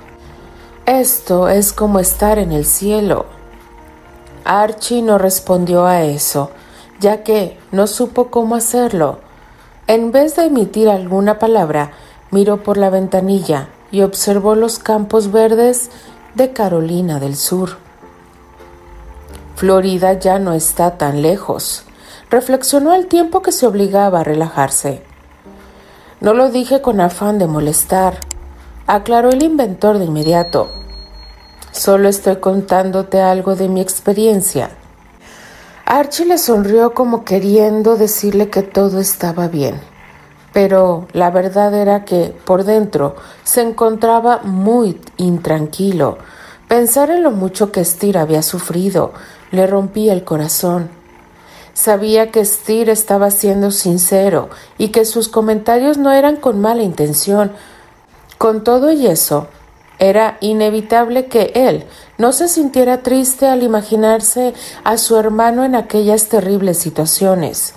esto 0.86 1.50
es 1.50 1.74
como 1.74 2.00
estar 2.00 2.40
en 2.40 2.52
el 2.52 2.66
cielo. 2.66 3.26
Archie 4.44 5.02
no 5.02 5.18
respondió 5.18 5.86
a 5.86 6.04
eso, 6.04 6.52
ya 7.00 7.24
que 7.24 7.60
no 7.72 7.88
supo 7.88 8.32
cómo 8.32 8.56
hacerlo. 8.56 9.20
En 9.88 10.12
vez 10.12 10.36
de 10.36 10.46
emitir 10.46 10.90
alguna 10.90 11.38
palabra, 11.38 11.92
miró 12.32 12.64
por 12.64 12.78
la 12.78 12.90
ventanilla 12.90 13.70
y 13.92 14.02
observó 14.02 14.56
los 14.56 14.80
campos 14.80 15.32
verdes 15.32 15.92
de 16.34 16.54
Carolina 16.54 17.20
del 17.20 17.36
Sur. 17.36 17.78
Florida 19.56 20.14
ya 20.14 20.40
no 20.40 20.54
está 20.54 20.98
tan 20.98 21.22
lejos. 21.22 21.84
Reflexionó 22.32 22.94
al 22.94 23.06
tiempo 23.06 23.44
que 23.44 23.52
se 23.52 23.68
obligaba 23.68 24.22
a 24.22 24.24
relajarse. 24.24 25.04
No 26.20 26.34
lo 26.34 26.50
dije 26.50 26.82
con 26.82 27.00
afán 27.00 27.38
de 27.38 27.46
molestar, 27.46 28.18
aclaró 28.88 29.30
el 29.30 29.44
inventor 29.44 30.00
de 30.00 30.06
inmediato. 30.06 30.72
Solo 31.72 32.10
estoy 32.10 32.38
contándote 32.38 33.22
algo 33.22 33.56
de 33.56 33.70
mi 33.70 33.82
experiencia. 33.82 34.72
Archie 35.88 36.26
le 36.26 36.40
sonrió 36.40 36.96
como 36.96 37.24
queriendo 37.24 37.96
decirle 37.96 38.50
que 38.50 38.64
todo 38.64 39.00
estaba 39.00 39.48
bien, 39.48 39.80
pero 40.52 41.08
la 41.14 41.30
verdad 41.30 41.76
era 41.76 42.06
que 42.06 42.34
por 42.44 42.64
dentro 42.64 43.16
se 43.44 43.62
encontraba 43.62 44.40
muy 44.42 45.00
intranquilo. 45.18 46.18
Pensar 46.68 47.12
en 47.12 47.22
lo 47.22 47.30
mucho 47.30 47.72
que 47.72 47.86
Steer 47.86 48.18
había 48.18 48.42
sufrido 48.42 49.14
le 49.52 49.68
rompía 49.68 50.14
el 50.14 50.24
corazón. 50.24 50.90
Sabía 51.76 52.32
que 52.32 52.44
Steer 52.44 52.90
estaba 52.90 53.30
siendo 53.30 53.70
sincero 53.70 54.50
y 54.80 54.88
que 54.88 55.06
sus 55.06 55.30
comentarios 55.30 56.00
no 56.00 56.12
eran 56.12 56.38
con 56.38 56.62
mala 56.62 56.82
intención. 56.82 57.52
Con 58.40 58.64
todo 58.64 58.92
y 58.92 59.06
eso, 59.06 59.50
era 60.00 60.38
inevitable 60.42 61.28
que 61.28 61.52
él 61.56 61.86
no 62.18 62.32
se 62.32 62.48
sintiera 62.48 63.04
triste 63.04 63.48
al 63.48 63.64
imaginarse 63.64 64.54
a 64.84 64.98
su 64.98 65.18
hermano 65.18 65.64
en 65.64 65.76
aquellas 65.76 66.28
terribles 66.28 66.78
situaciones. 66.80 67.74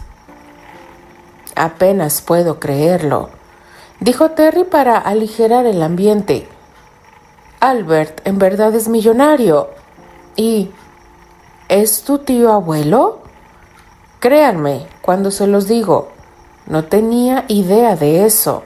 Apenas 1.55 2.21
puedo 2.21 2.61
creerlo, 2.61 3.31
dijo 4.01 4.31
Terry 4.31 4.65
para 4.65 4.99
aligerar 4.99 5.67
el 5.67 5.83
ambiente. 5.83 6.49
Albert 7.61 8.27
en 8.27 8.39
verdad 8.39 8.75
es 8.75 8.89
millonario. 8.89 9.71
¿Y 10.37 10.71
es 11.69 12.03
tu 12.03 12.19
tío 12.19 12.53
abuelo? 12.53 13.19
Créanme 14.21 14.87
cuando 15.03 15.33
se 15.33 15.49
los 15.49 15.67
digo, 15.67 16.11
no 16.67 16.85
tenía 16.85 17.45
idea 17.49 17.97
de 17.97 18.25
eso. 18.25 18.63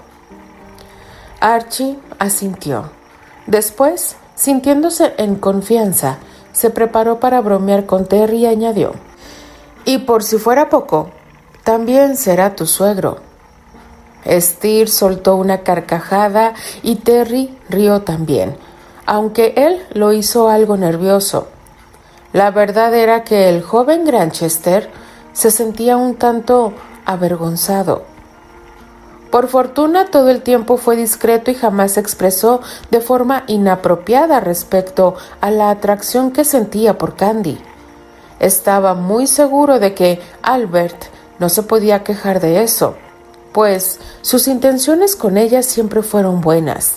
Archie 1.40 1.98
asintió. 2.18 3.01
Después, 3.46 4.16
sintiéndose 4.34 5.14
en 5.18 5.36
confianza, 5.36 6.18
se 6.52 6.70
preparó 6.70 7.18
para 7.20 7.40
bromear 7.40 7.86
con 7.86 8.06
Terry 8.06 8.38
y 8.38 8.46
añadió, 8.46 8.92
y 9.84 9.98
por 9.98 10.22
si 10.22 10.38
fuera 10.38 10.68
poco, 10.68 11.10
también 11.64 12.16
será 12.16 12.54
tu 12.54 12.66
suegro. 12.66 13.18
Steer 14.24 14.88
soltó 14.88 15.36
una 15.36 15.62
carcajada 15.62 16.54
y 16.82 16.96
Terry 16.96 17.56
rió 17.68 18.02
también, 18.02 18.56
aunque 19.06 19.54
él 19.56 19.84
lo 19.92 20.12
hizo 20.12 20.48
algo 20.48 20.76
nervioso. 20.76 21.48
La 22.32 22.50
verdad 22.50 22.94
era 22.94 23.24
que 23.24 23.48
el 23.48 23.62
joven 23.62 24.04
Granchester 24.04 24.90
se 25.32 25.50
sentía 25.50 25.96
un 25.96 26.14
tanto 26.14 26.72
avergonzado. 27.04 28.11
Por 29.32 29.48
fortuna 29.48 30.10
todo 30.10 30.28
el 30.28 30.42
tiempo 30.42 30.76
fue 30.76 30.94
discreto 30.94 31.50
y 31.50 31.54
jamás 31.54 31.96
expresó 31.96 32.60
de 32.90 33.00
forma 33.00 33.44
inapropiada 33.46 34.40
respecto 34.40 35.14
a 35.40 35.50
la 35.50 35.70
atracción 35.70 36.32
que 36.32 36.44
sentía 36.44 36.98
por 36.98 37.16
Candy. 37.16 37.58
Estaba 38.40 38.92
muy 38.92 39.26
seguro 39.26 39.78
de 39.78 39.94
que 39.94 40.20
Albert 40.42 41.04
no 41.38 41.48
se 41.48 41.62
podía 41.62 42.04
quejar 42.04 42.40
de 42.40 42.62
eso, 42.62 42.94
pues 43.52 44.00
sus 44.20 44.48
intenciones 44.48 45.16
con 45.16 45.38
ella 45.38 45.62
siempre 45.62 46.02
fueron 46.02 46.42
buenas. 46.42 46.96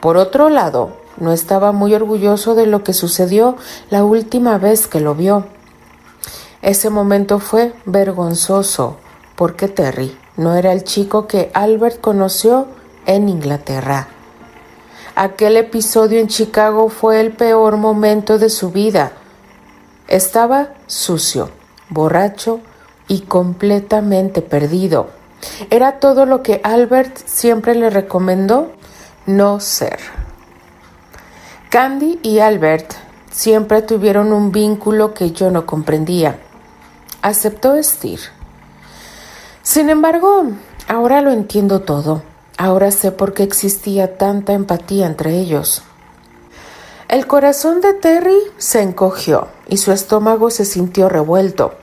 Por 0.00 0.16
otro 0.16 0.48
lado, 0.48 0.96
no 1.18 1.30
estaba 1.30 1.72
muy 1.72 1.92
orgulloso 1.92 2.54
de 2.54 2.64
lo 2.64 2.82
que 2.84 2.94
sucedió 2.94 3.58
la 3.90 4.02
última 4.02 4.56
vez 4.56 4.86
que 4.86 5.00
lo 5.00 5.14
vio. 5.14 5.44
Ese 6.62 6.88
momento 6.88 7.38
fue 7.38 7.74
vergonzoso, 7.84 8.96
porque 9.36 9.68
Terry 9.68 10.16
no 10.40 10.54
era 10.54 10.72
el 10.72 10.84
chico 10.84 11.26
que 11.26 11.50
Albert 11.52 12.00
conoció 12.00 12.66
en 13.04 13.28
Inglaterra. 13.28 14.08
Aquel 15.14 15.58
episodio 15.58 16.18
en 16.18 16.28
Chicago 16.28 16.88
fue 16.88 17.20
el 17.20 17.32
peor 17.32 17.76
momento 17.76 18.38
de 18.38 18.48
su 18.48 18.70
vida. 18.70 19.12
Estaba 20.08 20.70
sucio, 20.86 21.50
borracho 21.90 22.60
y 23.06 23.20
completamente 23.20 24.40
perdido. 24.40 25.10
Era 25.68 26.00
todo 26.00 26.24
lo 26.24 26.42
que 26.42 26.62
Albert 26.64 27.18
siempre 27.26 27.74
le 27.74 27.90
recomendó 27.90 28.72
no 29.26 29.60
ser. 29.60 29.98
Candy 31.68 32.18
y 32.22 32.38
Albert 32.38 32.94
siempre 33.30 33.82
tuvieron 33.82 34.32
un 34.32 34.52
vínculo 34.52 35.12
que 35.12 35.32
yo 35.32 35.50
no 35.50 35.66
comprendía. 35.66 36.38
aceptó 37.20 37.80
Steer. 37.82 38.39
Sin 39.62 39.90
embargo, 39.90 40.44
ahora 40.88 41.20
lo 41.20 41.30
entiendo 41.30 41.80
todo. 41.80 42.22
Ahora 42.56 42.90
sé 42.90 43.12
por 43.12 43.34
qué 43.34 43.42
existía 43.42 44.16
tanta 44.18 44.52
empatía 44.52 45.06
entre 45.06 45.38
ellos. 45.38 45.82
El 47.08 47.26
corazón 47.26 47.80
de 47.80 47.92
Terry 47.94 48.38
se 48.56 48.82
encogió 48.82 49.48
y 49.66 49.78
su 49.78 49.92
estómago 49.92 50.50
se 50.50 50.64
sintió 50.64 51.08
revuelto. 51.08 51.74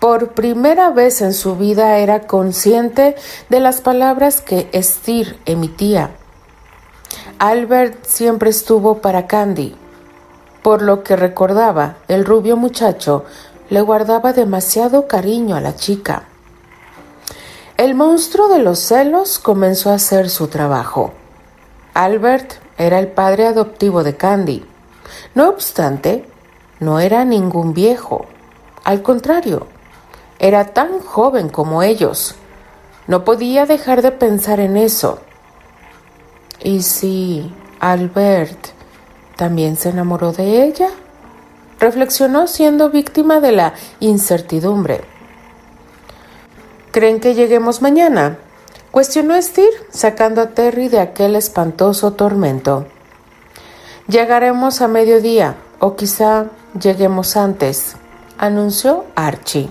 Por 0.00 0.30
primera 0.32 0.90
vez 0.90 1.20
en 1.20 1.34
su 1.34 1.56
vida 1.56 1.98
era 1.98 2.26
consciente 2.26 3.14
de 3.48 3.60
las 3.60 3.80
palabras 3.80 4.40
que 4.40 4.68
Steer 4.82 5.38
emitía. 5.46 6.10
Albert 7.38 8.04
siempre 8.06 8.50
estuvo 8.50 8.98
para 8.98 9.26
Candy. 9.26 9.76
Por 10.62 10.82
lo 10.82 11.02
que 11.02 11.14
recordaba, 11.14 11.96
el 12.08 12.24
rubio 12.24 12.56
muchacho 12.56 13.24
le 13.68 13.80
guardaba 13.80 14.32
demasiado 14.32 15.06
cariño 15.06 15.56
a 15.56 15.60
la 15.60 15.76
chica. 15.76 16.24
El 17.78 17.94
monstruo 17.94 18.48
de 18.48 18.58
los 18.58 18.78
celos 18.78 19.38
comenzó 19.38 19.90
a 19.90 19.94
hacer 19.94 20.28
su 20.28 20.48
trabajo. 20.48 21.12
Albert 21.94 22.54
era 22.76 22.98
el 22.98 23.08
padre 23.08 23.46
adoptivo 23.46 24.04
de 24.04 24.14
Candy. 24.14 24.64
No 25.34 25.48
obstante, 25.48 26.26
no 26.80 27.00
era 27.00 27.24
ningún 27.24 27.72
viejo. 27.72 28.26
Al 28.84 29.02
contrario, 29.02 29.66
era 30.38 30.66
tan 30.74 31.00
joven 31.00 31.48
como 31.48 31.82
ellos. 31.82 32.34
No 33.06 33.24
podía 33.24 33.64
dejar 33.64 34.02
de 34.02 34.12
pensar 34.12 34.60
en 34.60 34.76
eso. 34.76 35.20
¿Y 36.62 36.82
si 36.82 37.52
Albert 37.80 38.68
también 39.36 39.76
se 39.76 39.88
enamoró 39.88 40.32
de 40.32 40.64
ella? 40.64 40.90
Reflexionó 41.80 42.46
siendo 42.46 42.90
víctima 42.90 43.40
de 43.40 43.52
la 43.52 43.74
incertidumbre. 43.98 45.11
¿Creen 46.92 47.20
que 47.20 47.34
lleguemos 47.34 47.80
mañana? 47.80 48.36
Cuestionó 48.90 49.40
Steer, 49.40 49.72
sacando 49.88 50.42
a 50.42 50.50
Terry 50.50 50.88
de 50.90 51.00
aquel 51.00 51.36
espantoso 51.36 52.12
tormento. 52.12 52.84
Llegaremos 54.08 54.82
a 54.82 54.88
mediodía, 54.88 55.56
o 55.78 55.96
quizá 55.96 56.48
lleguemos 56.78 57.38
antes, 57.38 57.96
anunció 58.36 59.06
Archie. 59.14 59.70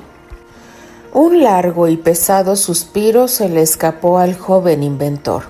Un 1.14 1.44
largo 1.44 1.88
y 1.88 1.98
pesado 1.98 2.56
suspiro 2.56 3.28
se 3.28 3.50
le 3.50 3.62
escapó 3.62 4.18
al 4.18 4.36
joven 4.36 4.82
inventor. 4.82 5.44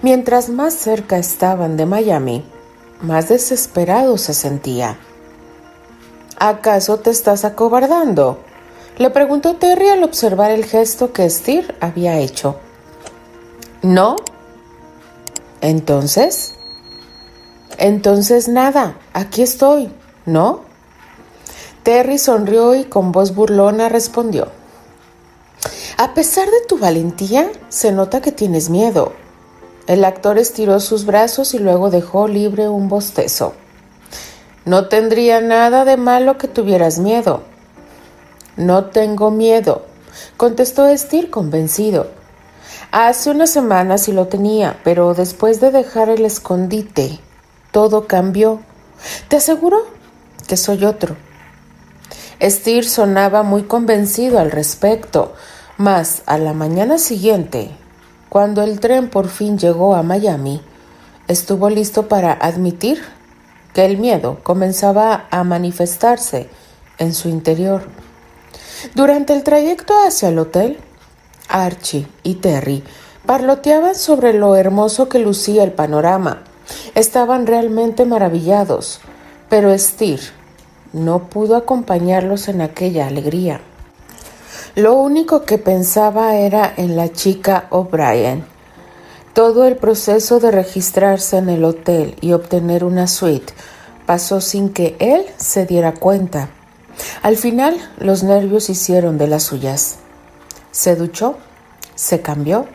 Mientras 0.00 0.48
más 0.48 0.74
cerca 0.74 1.18
estaban 1.18 1.76
de 1.76 1.86
Miami, 1.86 2.44
más 3.00 3.28
desesperado 3.28 4.16
se 4.16 4.32
sentía. 4.32 4.96
¿Acaso 6.38 6.98
te 6.98 7.10
estás 7.10 7.44
acobardando? 7.44 8.38
Le 8.96 9.10
preguntó 9.10 9.56
Terry 9.56 9.88
al 9.88 10.04
observar 10.04 10.52
el 10.52 10.64
gesto 10.64 11.12
que 11.12 11.28
Steer 11.28 11.74
había 11.80 12.18
hecho. 12.18 12.56
¿No? 13.82 14.16
Entonces. 15.60 16.54
Entonces 17.76 18.46
nada, 18.46 18.96
aquí 19.12 19.42
estoy, 19.42 19.90
¿no? 20.26 20.60
Terry 21.82 22.18
sonrió 22.18 22.74
y 22.76 22.84
con 22.84 23.10
voz 23.10 23.34
burlona 23.34 23.88
respondió. 23.88 24.48
A 25.98 26.14
pesar 26.14 26.46
de 26.46 26.60
tu 26.68 26.78
valentía, 26.78 27.50
se 27.68 27.90
nota 27.90 28.20
que 28.20 28.30
tienes 28.30 28.70
miedo. 28.70 29.12
El 29.88 30.04
actor 30.04 30.38
estiró 30.38 30.78
sus 30.80 31.04
brazos 31.04 31.52
y 31.52 31.58
luego 31.58 31.90
dejó 31.90 32.28
libre 32.28 32.68
un 32.68 32.88
bostezo. 32.88 33.54
No 34.64 34.88
tendría 34.88 35.40
nada 35.40 35.84
de 35.84 35.96
malo 35.96 36.38
que 36.38 36.48
tuvieras 36.48 36.98
miedo. 36.98 37.42
No 38.56 38.86
tengo 38.86 39.30
miedo, 39.30 39.84
contestó 40.36 40.86
Steer 40.96 41.30
convencido. 41.30 42.06
Hace 42.92 43.30
unas 43.30 43.50
semanas 43.50 44.02
sí 44.02 44.12
lo 44.12 44.28
tenía, 44.28 44.78
pero 44.84 45.14
después 45.14 45.60
de 45.60 45.72
dejar 45.72 46.08
el 46.08 46.24
escondite, 46.24 47.18
todo 47.72 48.06
cambió. 48.06 48.60
Te 49.26 49.36
aseguro 49.36 49.78
que 50.46 50.56
soy 50.56 50.84
otro. 50.84 51.16
Steer 52.40 52.84
sonaba 52.84 53.42
muy 53.42 53.64
convencido 53.64 54.38
al 54.38 54.52
respecto, 54.52 55.34
mas 55.76 56.22
a 56.26 56.38
la 56.38 56.52
mañana 56.52 56.98
siguiente, 56.98 57.70
cuando 58.28 58.62
el 58.62 58.78
tren 58.78 59.10
por 59.10 59.28
fin 59.28 59.58
llegó 59.58 59.96
a 59.96 60.04
Miami, 60.04 60.62
estuvo 61.26 61.68
listo 61.70 62.06
para 62.06 62.32
admitir 62.32 63.02
que 63.72 63.84
el 63.84 63.98
miedo 63.98 64.38
comenzaba 64.44 65.26
a 65.32 65.42
manifestarse 65.42 66.48
en 66.98 67.12
su 67.12 67.28
interior. 67.28 67.82
Durante 68.94 69.32
el 69.32 69.42
trayecto 69.42 69.94
hacia 70.06 70.28
el 70.28 70.38
hotel, 70.38 70.78
Archie 71.48 72.06
y 72.22 72.34
Terry 72.34 72.84
parloteaban 73.26 73.94
sobre 73.94 74.34
lo 74.34 74.56
hermoso 74.56 75.08
que 75.08 75.18
lucía 75.18 75.64
el 75.64 75.72
panorama. 75.72 76.42
Estaban 76.94 77.46
realmente 77.46 78.04
maravillados, 78.04 79.00
pero 79.48 79.76
Steer 79.78 80.20
no 80.92 81.28
pudo 81.28 81.56
acompañarlos 81.56 82.48
en 82.48 82.60
aquella 82.60 83.06
alegría. 83.06 83.60
Lo 84.76 84.94
único 84.94 85.44
que 85.44 85.58
pensaba 85.58 86.36
era 86.36 86.72
en 86.76 86.96
la 86.96 87.10
chica 87.10 87.66
O'Brien. 87.70 88.44
Todo 89.32 89.66
el 89.66 89.76
proceso 89.76 90.38
de 90.38 90.50
registrarse 90.50 91.38
en 91.38 91.48
el 91.48 91.64
hotel 91.64 92.16
y 92.20 92.32
obtener 92.32 92.84
una 92.84 93.06
suite 93.06 93.52
pasó 94.06 94.40
sin 94.40 94.70
que 94.70 94.96
él 94.98 95.26
se 95.36 95.66
diera 95.66 95.94
cuenta. 95.94 96.50
Al 97.22 97.36
final 97.36 97.76
los 97.98 98.22
nervios 98.22 98.70
hicieron 98.70 99.18
de 99.18 99.28
las 99.28 99.44
suyas. 99.44 99.96
Se 100.70 100.96
duchó, 100.96 101.36
se 101.94 102.20
cambió 102.20 102.66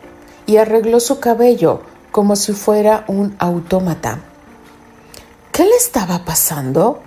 y 0.45 0.57
arregló 0.57 0.99
su 0.99 1.19
cabello 1.19 1.81
como 2.11 2.35
si 2.35 2.53
fuera 2.53 3.05
un 3.07 3.35
autómata. 3.39 4.19
¿Qué 5.51 5.63
le 5.63 5.75
estaba 5.75 6.25
pasando? 6.25 7.01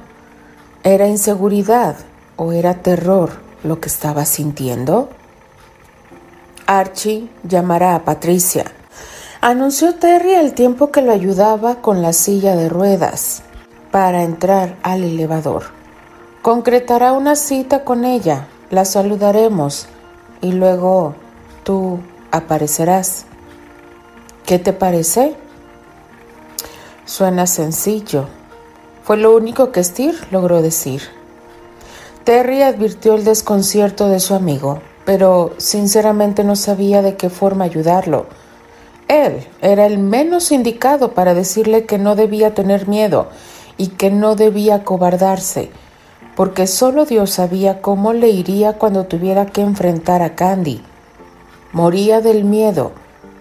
¿Era 0.85 1.07
inseguridad 1.07 1.96
o 2.37 2.53
era 2.53 2.83
terror 2.83 3.40
lo 3.64 3.81
que 3.81 3.88
estaba 3.88 4.25
sintiendo? 4.25 5.09
Archie 6.66 7.29
llamará 7.42 7.94
a 7.94 8.05
Patricia. 8.05 8.64
Anunció 9.40 9.96
Terry 9.96 10.35
el 10.35 10.55
tiempo 10.55 10.92
que 10.92 11.03
lo 11.03 11.12
ayudaba 11.12 11.77
con 11.77 12.01
la 12.03 12.12
silla 12.12 12.55
de 12.55 12.68
ruedas 12.68 13.42
para 13.90 14.22
entrar 14.22 14.77
al 14.83 15.03
elevador. 15.03 15.82
Concretará 16.42 17.12
una 17.12 17.37
cita 17.37 17.85
con 17.85 18.05
ella, 18.05 18.48
la 18.68 18.85
saludaremos 18.85 19.87
y 20.40 20.50
luego 20.50 21.14
tú 21.62 22.00
aparecerás. 22.33 23.26
¿Qué 24.44 24.59
te 24.59 24.72
parece? 24.72 25.37
Suena 27.05 27.46
sencillo. 27.46 28.26
Fue 29.05 29.18
lo 29.18 29.37
único 29.37 29.70
que 29.70 29.85
Steer 29.85 30.16
logró 30.33 30.62
decir. 30.62 31.02
Terry 32.24 32.62
advirtió 32.62 33.14
el 33.14 33.22
desconcierto 33.22 34.09
de 34.09 34.18
su 34.18 34.35
amigo, 34.35 34.83
pero 35.05 35.52
sinceramente 35.59 36.42
no 36.42 36.57
sabía 36.57 37.02
de 37.02 37.14
qué 37.14 37.31
forma 37.31 37.66
ayudarlo. 37.66 38.26
Él 39.07 39.46
era 39.61 39.87
el 39.87 39.98
menos 39.98 40.50
indicado 40.50 41.12
para 41.12 41.35
decirle 41.35 41.87
que 41.87 41.98
no 41.98 42.16
debía 42.16 42.52
tener 42.52 42.88
miedo 42.88 43.28
y 43.76 43.90
que 43.90 44.11
no 44.11 44.35
debía 44.35 44.83
cobardarse 44.83 45.70
porque 46.37 46.66
solo 46.66 47.05
Dios 47.05 47.31
sabía 47.31 47.81
cómo 47.81 48.12
le 48.12 48.29
iría 48.29 48.75
cuando 48.75 49.05
tuviera 49.05 49.47
que 49.47 49.61
enfrentar 49.61 50.23
a 50.23 50.35
Candy. 50.35 50.83
Moría 51.73 52.21
del 52.21 52.45
miedo 52.45 52.92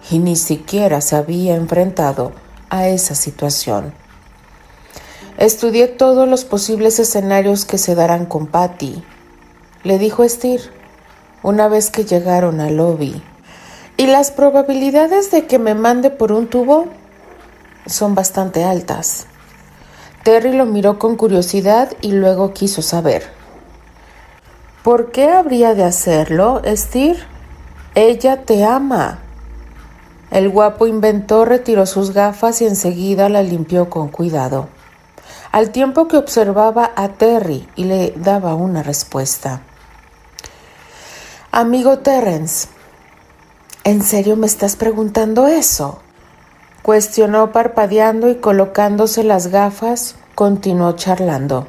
y 0.10 0.20
ni 0.20 0.36
siquiera 0.36 1.02
se 1.02 1.16
había 1.16 1.56
enfrentado 1.56 2.32
a 2.70 2.88
esa 2.88 3.16
situación. 3.16 3.94
Estudié 5.38 5.88
todos 5.88 6.28
los 6.28 6.46
posibles 6.46 7.00
escenarios 7.00 7.66
que 7.66 7.78
se 7.78 7.96
darán 7.96 8.26
con 8.26 8.48
Patty, 8.48 9.04
le 9.84 9.98
dijo 9.98 10.28
Steer 10.28 10.62
una 11.44 11.68
vez 11.68 11.90
que 11.90 12.06
llegaron 12.06 12.60
al 12.60 12.78
lobby. 12.78 13.22
Y 13.98 14.08
las 14.08 14.32
probabilidades 14.32 15.32
de 15.32 15.48
que 15.48 15.60
me 15.60 15.76
mande 15.76 16.10
por 16.10 16.32
un 16.32 16.48
tubo 16.48 16.88
son 17.86 18.16
bastante 18.16 18.64
altas. 18.64 19.26
Terry 20.24 20.54
lo 20.54 20.66
miró 20.66 21.00
con 21.00 21.16
curiosidad 21.16 21.92
y 22.02 22.12
luego 22.12 22.54
quiso 22.54 22.82
saber. 22.82 23.24
¿Por 24.84 25.12
qué 25.12 25.30
habría 25.30 25.74
de 25.74 25.84
hacerlo, 25.84 26.62
Steer? 26.66 27.18
Ella 27.96 28.44
te 28.46 28.64
ama. 28.64 29.20
El 30.30 30.50
guapo 30.50 30.88
inventor 30.88 31.50
retiró 31.50 31.86
sus 31.86 32.12
gafas 32.12 32.62
y 32.62 32.66
enseguida 32.66 33.30
la 33.30 33.44
limpió 33.44 33.90
con 33.90 34.10
cuidado, 34.10 34.70
al 35.52 35.72
tiempo 35.72 36.08
que 36.08 36.18
observaba 36.18 36.92
a 36.96 37.10
Terry 37.10 37.68
y 37.76 37.84
le 37.84 38.14
daba 38.16 38.54
una 38.54 38.82
respuesta. 38.82 39.62
Amigo 41.52 42.00
Terrence, 42.00 42.70
¿en 43.84 44.04
serio 44.04 44.38
me 44.38 44.48
estás 44.48 44.78
preguntando 44.78 45.48
eso? 45.48 46.00
Cuestionó 46.82 47.52
parpadeando 47.52 48.30
y 48.30 48.36
colocándose 48.36 49.24
las 49.24 49.48
gafas, 49.48 50.16
continuó 50.34 50.94
charlando. 50.94 51.68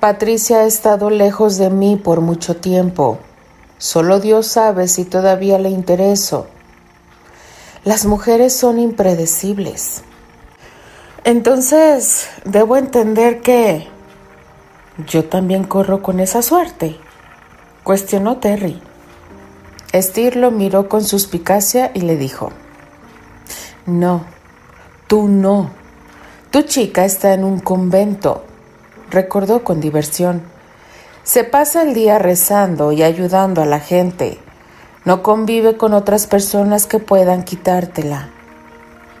Patricia 0.00 0.58
ha 0.58 0.64
estado 0.64 1.10
lejos 1.10 1.56
de 1.56 1.70
mí 1.70 1.96
por 1.96 2.20
mucho 2.20 2.56
tiempo. 2.56 3.18
Solo 3.78 4.20
Dios 4.20 4.46
sabe 4.46 4.88
si 4.88 5.04
todavía 5.04 5.58
le 5.58 5.70
intereso. 5.70 6.46
Las 7.84 8.04
mujeres 8.06 8.54
son 8.54 8.78
impredecibles. 8.78 10.02
Entonces, 11.24 12.28
debo 12.44 12.76
entender 12.76 13.40
que 13.40 13.88
yo 15.06 15.24
también 15.24 15.64
corro 15.64 16.02
con 16.02 16.20
esa 16.20 16.42
suerte, 16.42 16.96
cuestionó 17.84 18.38
Terry. 18.38 18.80
Steer 19.94 20.36
lo 20.36 20.50
miró 20.50 20.88
con 20.88 21.04
suspicacia 21.04 21.90
y 21.94 22.02
le 22.02 22.16
dijo, 22.16 22.50
No, 23.88 24.24
tú 25.08 25.26
no. 25.26 25.70
Tu 26.52 26.62
chica 26.62 27.04
está 27.04 27.34
en 27.34 27.42
un 27.42 27.58
convento 27.58 28.44
recordó 29.10 29.64
con 29.64 29.80
diversión. 29.80 30.42
Se 31.22 31.44
pasa 31.44 31.82
el 31.82 31.94
día 31.94 32.18
rezando 32.18 32.92
y 32.92 33.02
ayudando 33.02 33.62
a 33.62 33.66
la 33.66 33.80
gente. 33.80 34.38
No 35.04 35.22
convive 35.22 35.76
con 35.76 35.94
otras 35.94 36.26
personas 36.26 36.86
que 36.86 36.98
puedan 36.98 37.44
quitártela. 37.44 38.30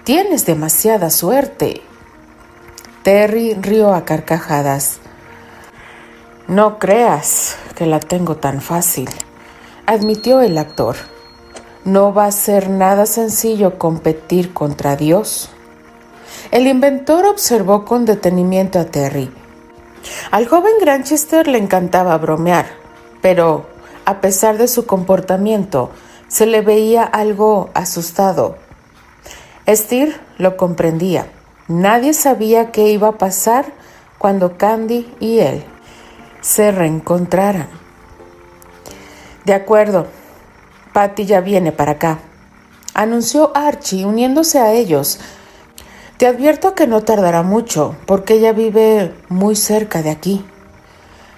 Tienes 0.04 0.46
demasiada 0.46 1.10
suerte. 1.10 1.82
Terry 3.02 3.54
rió 3.54 3.94
a 3.94 4.04
carcajadas. 4.04 4.98
No 6.46 6.78
creas 6.78 7.56
que 7.74 7.86
la 7.86 8.00
tengo 8.00 8.36
tan 8.36 8.62
fácil, 8.62 9.08
admitió 9.86 10.40
el 10.40 10.56
actor. 10.56 10.96
No 11.84 12.12
va 12.12 12.26
a 12.26 12.32
ser 12.32 12.68
nada 12.68 13.06
sencillo 13.06 13.78
competir 13.78 14.52
contra 14.52 14.96
Dios. 14.96 15.50
El 16.50 16.66
inventor 16.66 17.26
observó 17.26 17.84
con 17.84 18.04
detenimiento 18.04 18.78
a 18.78 18.84
Terry 18.86 19.30
al 20.30 20.46
joven 20.46 20.72
Granchester 20.80 21.48
le 21.48 21.58
encantaba 21.58 22.16
bromear, 22.18 22.66
pero 23.20 23.66
a 24.04 24.20
pesar 24.20 24.58
de 24.58 24.68
su 24.68 24.86
comportamiento, 24.86 25.90
se 26.28 26.46
le 26.46 26.60
veía 26.60 27.04
algo 27.04 27.70
asustado. 27.74 28.56
Steer 29.66 30.20
lo 30.38 30.56
comprendía. 30.56 31.30
Nadie 31.68 32.14
sabía 32.14 32.70
qué 32.70 32.88
iba 32.88 33.08
a 33.08 33.18
pasar 33.18 33.66
cuando 34.18 34.56
Candy 34.56 35.14
y 35.20 35.40
él 35.40 35.64
se 36.40 36.70
reencontraran. 36.72 37.68
De 39.44 39.54
acuerdo, 39.54 40.06
Patty 40.98 41.26
ya 41.26 41.40
viene 41.40 41.70
para 41.70 41.92
acá, 41.92 42.18
anunció 42.92 43.56
Archie 43.56 44.04
uniéndose 44.04 44.58
a 44.58 44.72
ellos 44.72 45.20
te 46.16 46.26
advierto 46.26 46.74
que 46.74 46.88
no 46.88 47.02
tardará 47.02 47.44
mucho, 47.44 47.94
porque 48.04 48.34
ella 48.34 48.52
vive 48.52 49.14
muy 49.28 49.54
cerca 49.54 50.02
de 50.02 50.10
aquí. 50.10 50.44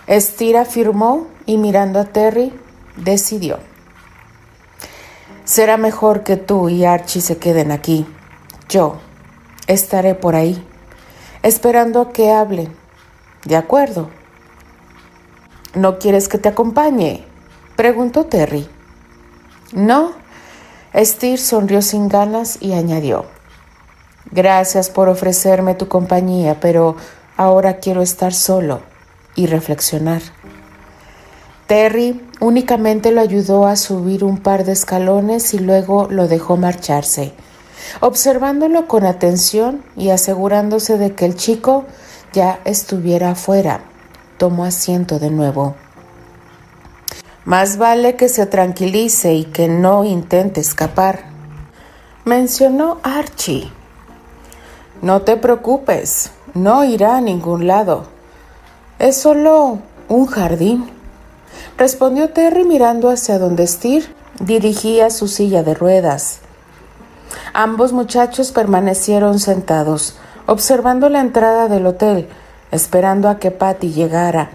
Estira 0.07 0.63
afirmó 0.63 1.27
y 1.45 1.59
mirando 1.59 2.01
a 2.01 2.07
Terry, 2.07 2.59
decidió. 2.97 3.59
Será 5.45 5.77
mejor 5.77 6.23
que 6.23 6.39
tú 6.39 6.71
y 6.71 6.87
Archie 6.87 7.21
se 7.21 7.37
queden 7.37 7.73
aquí. 7.73 8.07
Yo 8.71 8.97
estaré 9.67 10.15
por 10.15 10.35
ahí, 10.35 10.67
esperando 11.43 12.01
a 12.01 12.13
que 12.15 12.33
hable. 12.33 12.71
De 13.45 13.57
acuerdo. 13.57 14.09
¿No 15.75 15.99
quieres 15.99 16.29
que 16.29 16.39
te 16.39 16.49
acompañe? 16.49 17.27
preguntó 17.77 18.25
Terry. 18.25 18.67
No. 19.73 20.13
Steer 20.95 21.39
sonrió 21.39 21.83
sin 21.83 22.09
ganas 22.09 22.59
y 22.61 22.73
añadió. 22.73 23.27
Gracias 24.33 24.91
por 24.91 25.09
ofrecerme 25.09 25.75
tu 25.75 25.89
compañía, 25.89 26.59
pero 26.61 26.97
ahora 27.37 27.79
quiero 27.79 28.03
estar 28.03 28.35
solo 28.35 28.81
y 29.35 29.47
reflexionar. 29.47 30.23
Terry 31.67 32.21
únicamente 32.41 33.13
lo 33.13 33.21
ayudó 33.21 33.67
a 33.67 33.77
subir 33.77 34.25
un 34.25 34.39
par 34.39 34.65
de 34.65 34.73
escalones 34.73 35.55
y 35.55 35.61
luego 35.61 36.09
lo 36.11 36.27
dejó 36.27 36.57
marcharse, 36.57 37.33
observándolo 38.01 38.89
con 38.89 39.05
atención 39.05 39.85
y 39.97 40.11
asegurándose 40.11 40.99
de 40.99 41.15
que 41.15 41.27
el 41.27 41.37
chico 41.37 41.85
ya 42.33 42.61
estuviera 42.65 43.31
afuera. 43.31 43.83
Tomó 44.37 44.65
asiento 44.65 45.19
de 45.19 45.31
nuevo. 45.31 45.77
Más 47.45 47.79
vale 47.79 48.17
que 48.17 48.29
se 48.29 48.45
tranquilice 48.45 49.33
y 49.33 49.45
que 49.45 49.67
no 49.67 50.05
intente 50.05 50.61
escapar, 50.61 51.21
mencionó 52.27 52.99
Archie. 53.03 53.73
No 55.01 55.23
te 55.23 55.39
preocupes, 55.39 56.33
no 56.53 56.85
irá 56.85 57.17
a 57.17 57.21
ningún 57.23 57.67
lado. 57.67 58.05
Es 58.99 59.17
solo 59.17 59.79
un 60.09 60.27
jardín, 60.27 60.91
respondió 61.79 62.29
Terry 62.29 62.65
mirando 62.65 63.09
hacia 63.09 63.39
donde 63.39 63.67
Steer 63.67 64.15
dirigía 64.41 65.09
su 65.09 65.27
silla 65.27 65.63
de 65.63 65.75
ruedas. 65.75 66.41
Ambos 67.55 67.95
muchachos 67.95 68.53
permanecieron 68.53 69.39
sentados, 69.39 70.19
observando 70.47 71.09
la 71.09 71.21
entrada 71.21 71.69
del 71.69 71.87
hotel, 71.87 72.29
esperando 72.71 73.31
a 73.31 73.39
que 73.39 73.51
Patty 73.51 73.93
llegara. 73.93 74.51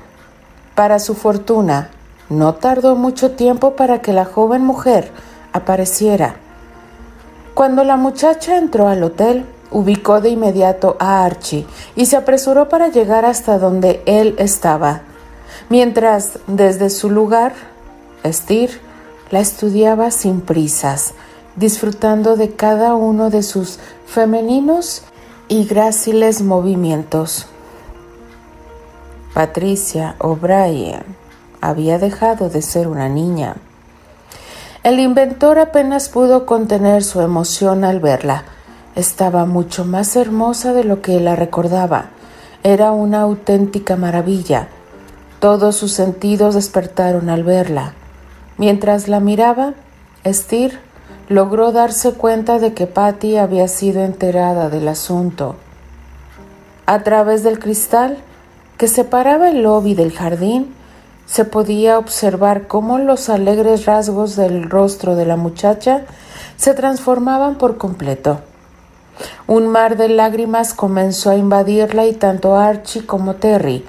Para 0.75 0.99
su 0.99 1.15
fortuna, 1.15 1.89
no 2.29 2.55
tardó 2.55 2.95
mucho 2.95 3.31
tiempo 3.31 3.75
para 3.75 4.01
que 4.01 4.13
la 4.13 4.25
joven 4.25 4.63
mujer 4.63 5.11
apareciera. 5.53 6.35
Cuando 7.53 7.83
la 7.83 7.97
muchacha 7.97 8.57
entró 8.57 8.87
al 8.87 9.03
hotel, 9.03 9.45
ubicó 9.71 10.21
de 10.21 10.29
inmediato 10.29 10.97
a 10.99 11.23
Archie 11.23 11.65
y 11.95 12.05
se 12.05 12.17
apresuró 12.17 12.69
para 12.69 12.89
llegar 12.89 13.25
hasta 13.25 13.57
donde 13.57 14.01
él 14.05 14.35
estaba, 14.37 15.01
mientras 15.69 16.39
desde 16.47 16.89
su 16.89 17.09
lugar, 17.09 17.53
Steer 18.25 18.71
la 19.29 19.39
estudiaba 19.39 20.09
sin 20.11 20.41
prisas, 20.41 21.13
disfrutando 21.55 22.35
de 22.35 22.51
cada 22.55 22.95
uno 22.95 23.29
de 23.29 23.43
sus 23.43 23.79
femeninos 24.07 25.03
y 25.47 25.65
gráciles 25.65 26.41
movimientos. 26.41 27.47
Patricia 29.33 30.15
O'Brien 30.19 31.24
había 31.69 31.99
dejado 31.99 32.49
de 32.49 32.61
ser 32.61 32.87
una 32.87 33.09
niña. 33.09 33.55
El 34.83 34.99
inventor 34.99 35.59
apenas 35.59 36.09
pudo 36.09 36.45
contener 36.45 37.03
su 37.03 37.21
emoción 37.21 37.83
al 37.83 37.99
verla 37.99 38.43
estaba 38.95 39.45
mucho 39.45 39.83
más 39.83 40.15
hermosa 40.15 40.73
de 40.73 40.85
lo 40.85 41.01
que 41.01 41.19
la 41.19 41.35
recordaba. 41.35 42.05
Era 42.63 42.91
una 42.91 43.21
auténtica 43.21 43.97
maravilla. 43.97 44.69
Todos 45.39 45.75
sus 45.75 45.91
sentidos 45.91 46.55
despertaron 46.55 47.29
al 47.29 47.43
verla. 47.43 47.93
Mientras 48.57 49.09
la 49.09 49.19
miraba, 49.19 49.73
Steer 50.25 50.79
logró 51.27 51.73
darse 51.73 52.13
cuenta 52.13 52.57
de 52.57 52.73
que 52.73 52.87
Patty 52.87 53.35
había 53.35 53.67
sido 53.67 54.03
enterada 54.03 54.69
del 54.69 54.87
asunto. 54.87 55.57
A 56.85 57.03
través 57.03 57.43
del 57.43 57.59
cristal 57.59 58.17
que 58.77 58.87
separaba 58.87 59.49
el 59.49 59.63
lobby 59.63 59.93
del 59.93 60.13
jardín, 60.13 60.73
se 61.25 61.45
podía 61.45 61.97
observar 61.97 62.67
cómo 62.67 62.97
los 62.97 63.29
alegres 63.29 63.85
rasgos 63.85 64.35
del 64.35 64.69
rostro 64.69 65.15
de 65.15 65.25
la 65.25 65.35
muchacha 65.35 66.03
se 66.57 66.73
transformaban 66.73 67.55
por 67.55 67.77
completo. 67.77 68.41
Un 69.47 69.67
mar 69.67 69.97
de 69.97 70.09
lágrimas 70.09 70.73
comenzó 70.73 71.29
a 71.29 71.35
invadirla 71.35 72.05
y 72.05 72.13
tanto 72.13 72.55
Archie 72.55 73.05
como 73.05 73.35
Terry 73.35 73.85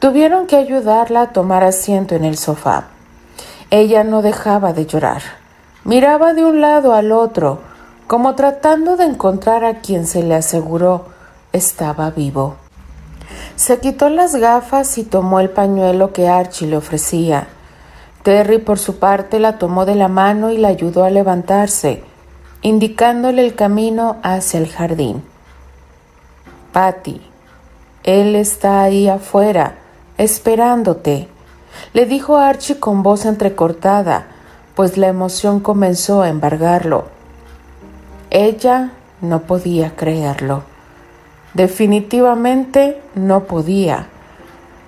tuvieron 0.00 0.46
que 0.46 0.56
ayudarla 0.56 1.22
a 1.22 1.32
tomar 1.32 1.62
asiento 1.62 2.14
en 2.14 2.24
el 2.24 2.36
sofá. 2.36 2.88
Ella 3.70 4.02
no 4.02 4.22
dejaba 4.22 4.72
de 4.72 4.86
llorar. 4.86 5.22
Miraba 5.84 6.34
de 6.34 6.44
un 6.44 6.60
lado 6.60 6.94
al 6.94 7.12
otro, 7.12 7.60
como 8.06 8.34
tratando 8.34 8.96
de 8.96 9.04
encontrar 9.04 9.64
a 9.64 9.80
quien 9.80 10.06
se 10.06 10.22
le 10.22 10.34
aseguró 10.34 11.06
estaba 11.52 12.10
vivo. 12.10 12.56
Se 13.56 13.78
quitó 13.78 14.08
las 14.08 14.36
gafas 14.36 14.98
y 14.98 15.04
tomó 15.04 15.40
el 15.40 15.50
pañuelo 15.50 16.12
que 16.12 16.28
Archie 16.28 16.68
le 16.68 16.76
ofrecía. 16.76 17.48
Terry, 18.22 18.58
por 18.58 18.78
su 18.78 18.98
parte, 18.98 19.38
la 19.40 19.58
tomó 19.58 19.86
de 19.86 19.94
la 19.94 20.08
mano 20.08 20.50
y 20.50 20.58
la 20.58 20.68
ayudó 20.68 21.04
a 21.04 21.10
levantarse 21.10 22.04
indicándole 22.62 23.44
el 23.44 23.54
camino 23.54 24.16
hacia 24.22 24.60
el 24.60 24.68
jardín. 24.68 25.22
Patty, 26.72 27.20
él 28.04 28.36
está 28.36 28.82
ahí 28.82 29.08
afuera, 29.08 29.78
esperándote, 30.18 31.28
le 31.92 32.06
dijo 32.06 32.36
Archie 32.36 32.78
con 32.78 33.02
voz 33.02 33.24
entrecortada, 33.24 34.26
pues 34.74 34.96
la 34.98 35.08
emoción 35.08 35.60
comenzó 35.60 36.22
a 36.22 36.28
embargarlo. 36.28 37.06
Ella 38.30 38.92
no 39.20 39.42
podía 39.42 39.96
creerlo. 39.96 40.62
Definitivamente 41.54 43.00
no 43.14 43.44
podía. 43.44 44.06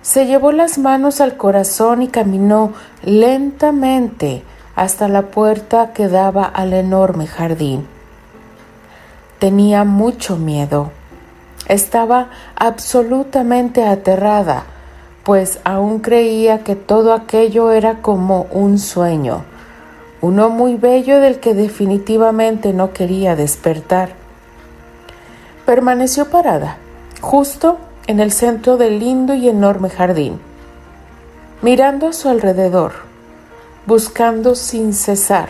Se 0.03 0.27
llevó 0.27 0.53
las 0.53 0.79
manos 0.79 1.20
al 1.20 1.37
corazón 1.37 2.03
y 2.03 2.09
caminó 2.09 2.72
lentamente 3.05 4.42
hasta 4.75 5.09
la 5.09 5.22
puerta 5.22 5.92
que 5.92 6.09
daba 6.09 6.44
al 6.44 6.72
enorme 6.72 7.27
jardín. 7.27 7.87
Tenía 9.38 9.85
mucho 9.85 10.37
miedo. 10.37 10.90
Estaba 11.66 12.31
absolutamente 12.57 13.85
aterrada, 13.85 14.64
pues 15.25 15.61
aún 15.64 16.01
creía 16.01 16.64
que 16.64 16.77
todo 16.77 17.12
aquello 17.12 17.72
era 17.72 18.03
como 18.03 18.46
un 18.51 18.79
sueño, 18.79 19.44
uno 20.20 20.51
muy 20.51 20.77
bello 20.77 21.20
del 21.20 21.38
que 21.38 21.55
definitivamente 21.55 22.72
no 22.72 22.92
quería 22.92 23.37
despertar. 23.37 24.21
Permaneció 25.66 26.31
parada, 26.31 26.77
justo 27.20 27.79
en 28.07 28.20
el 28.20 28.33
centro 28.33 28.77
del 28.77 28.98
lindo 28.98 29.35
y 29.35 29.48
enorme 29.48 29.90
jardín, 29.90 30.40
mirando 31.62 32.09
a 32.09 32.12
su 32.12 32.29
alrededor, 32.29 32.92
buscando 33.87 34.55
sin 34.55 34.92
cesar 34.92 35.48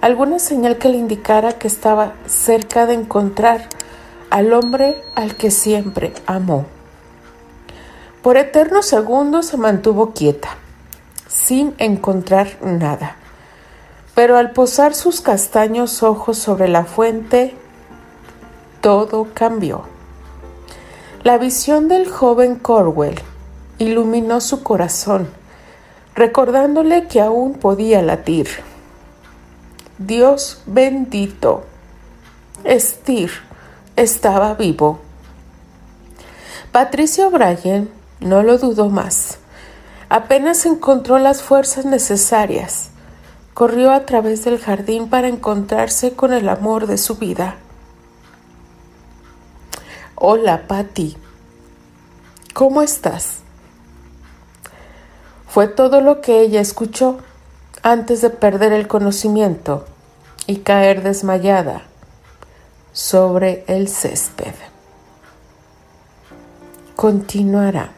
alguna 0.00 0.38
señal 0.38 0.78
que 0.78 0.88
le 0.88 0.96
indicara 0.96 1.54
que 1.54 1.68
estaba 1.68 2.12
cerca 2.26 2.86
de 2.86 2.94
encontrar 2.94 3.68
al 4.30 4.52
hombre 4.52 5.02
al 5.14 5.36
que 5.36 5.50
siempre 5.50 6.12
amó. 6.26 6.66
Por 8.22 8.36
eternos 8.36 8.86
segundos 8.86 9.46
se 9.46 9.56
mantuvo 9.56 10.12
quieta, 10.12 10.50
sin 11.28 11.74
encontrar 11.78 12.58
nada. 12.62 13.16
Pero 14.14 14.36
al 14.36 14.50
posar 14.50 14.94
sus 14.94 15.20
castaños 15.20 16.02
ojos 16.02 16.38
sobre 16.38 16.68
la 16.68 16.84
fuente, 16.84 17.56
todo 18.80 19.28
cambió. 19.34 19.82
La 21.24 21.38
visión 21.38 21.88
del 21.88 22.08
joven 22.08 22.56
Corwell 22.56 23.16
iluminó 23.78 24.40
su 24.40 24.62
corazón, 24.62 25.28
recordándole 26.14 27.06
que 27.06 27.20
aún 27.20 27.54
podía 27.54 28.02
latir. 28.02 28.48
Dios 29.98 30.62
bendito. 30.66 31.64
Estir 32.64 33.30
estaba 33.96 34.54
vivo. 34.54 35.00
Patricia 36.72 37.26
O'Brien 37.26 37.90
no 38.20 38.42
lo 38.42 38.58
dudó 38.58 38.88
más. 38.88 39.38
Apenas 40.08 40.66
encontró 40.66 41.18
las 41.18 41.42
fuerzas 41.42 41.84
necesarias. 41.84 42.90
Corrió 43.54 43.90
a 43.90 44.06
través 44.06 44.44
del 44.44 44.58
jardín 44.58 45.10
para 45.10 45.28
encontrarse 45.28 46.12
con 46.12 46.32
el 46.32 46.48
amor 46.48 46.86
de 46.86 46.96
su 46.96 47.16
vida. 47.16 47.56
Hola, 50.20 50.66
Patty. 50.66 51.16
¿Cómo 52.52 52.82
estás? 52.82 53.36
Fue 55.46 55.68
todo 55.68 56.00
lo 56.00 56.20
que 56.20 56.40
ella 56.40 56.60
escuchó 56.60 57.18
antes 57.84 58.20
de 58.20 58.30
perder 58.30 58.72
el 58.72 58.88
conocimiento 58.88 59.86
y 60.48 60.56
caer 60.56 61.04
desmayada 61.04 61.82
sobre 62.92 63.62
el 63.68 63.86
césped. 63.88 64.54
Continuará. 66.96 67.92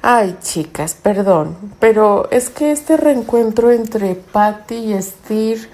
Ay, 0.00 0.38
chicas, 0.40 0.94
perdón, 0.94 1.56
pero 1.80 2.30
es 2.30 2.50
que 2.50 2.70
este 2.70 2.96
reencuentro 2.96 3.72
entre 3.72 4.14
Patty 4.14 4.94
y 4.94 5.02
Steve, 5.02 5.68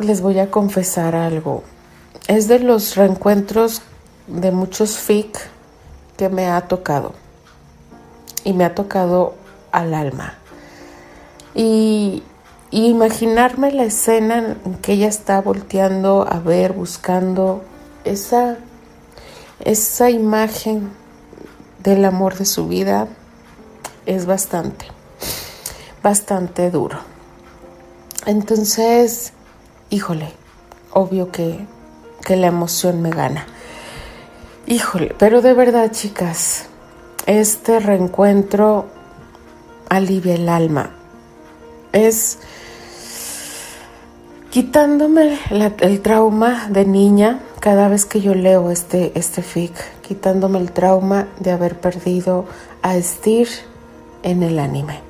les 0.00 0.20
voy 0.20 0.38
a 0.38 0.50
confesar 0.50 1.14
algo. 1.14 1.62
Es 2.26 2.48
de 2.48 2.58
los 2.58 2.96
reencuentros 2.96 3.82
de 4.26 4.50
muchos 4.50 4.96
fic 4.96 5.38
que 6.16 6.28
me 6.28 6.48
ha 6.48 6.60
tocado 6.62 7.12
y 8.44 8.52
me 8.52 8.64
ha 8.64 8.74
tocado 8.74 9.34
al 9.72 9.94
alma. 9.94 10.34
Y, 11.54 12.22
imaginarme 12.72 13.72
la 13.72 13.82
escena 13.82 14.56
en 14.64 14.74
que 14.76 14.92
ella 14.92 15.08
está 15.08 15.40
volteando 15.40 16.24
a 16.30 16.38
ver, 16.38 16.72
buscando 16.72 17.64
esa, 18.04 18.58
esa 19.58 20.08
imagen 20.08 20.88
del 21.82 22.04
amor 22.04 22.36
de 22.36 22.44
su 22.44 22.68
vida 22.68 23.08
es 24.06 24.26
bastante, 24.26 24.86
bastante 26.00 26.70
duro. 26.70 27.00
Entonces, 28.26 29.32
híjole, 29.90 30.32
obvio 30.92 31.30
que, 31.30 31.66
que 32.24 32.36
la 32.36 32.46
emoción 32.46 33.02
me 33.02 33.10
gana. 33.10 33.46
Híjole, 34.66 35.14
pero 35.18 35.42
de 35.42 35.52
verdad, 35.52 35.90
chicas, 35.90 36.66
este 37.26 37.80
reencuentro 37.80 38.86
alivia 39.88 40.34
el 40.34 40.48
alma. 40.48 40.90
Es 41.92 42.38
quitándome 44.50 45.38
el 45.80 46.00
trauma 46.00 46.68
de 46.70 46.84
niña 46.84 47.40
cada 47.60 47.88
vez 47.88 48.06
que 48.06 48.20
yo 48.20 48.34
leo 48.34 48.70
este, 48.70 49.12
este 49.14 49.42
fic, 49.42 49.72
quitándome 50.02 50.58
el 50.58 50.72
trauma 50.72 51.28
de 51.38 51.50
haber 51.50 51.78
perdido 51.78 52.46
a 52.82 52.94
Stir 53.00 53.48
en 54.22 54.42
el 54.42 54.58
anime. 54.58 55.00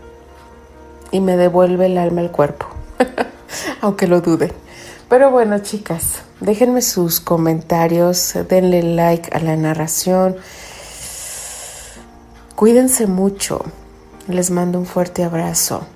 Y 1.13 1.21
me 1.21 1.37
devuelve 1.37 1.87
el 1.87 1.99
alma 1.99 2.21
al 2.23 2.31
cuerpo, 2.31 2.67
aunque 3.81 4.07
lo 4.07 4.21
dude. 4.21 4.53
Pero 5.11 5.31
bueno, 5.31 5.59
chicas, 5.59 6.23
déjenme 6.41 6.81
sus 6.81 7.21
comentarios, 7.21 8.33
denle 8.49 8.83
like 8.83 9.29
a 9.37 9.41
la 9.41 9.57
narración 9.57 10.37
Cuídense 12.61 13.07
mucho. 13.07 13.65
Les 14.29 14.51
mando 14.51 14.79
un 14.79 14.87
fuerte 14.87 15.25
abrazo. 15.25 15.87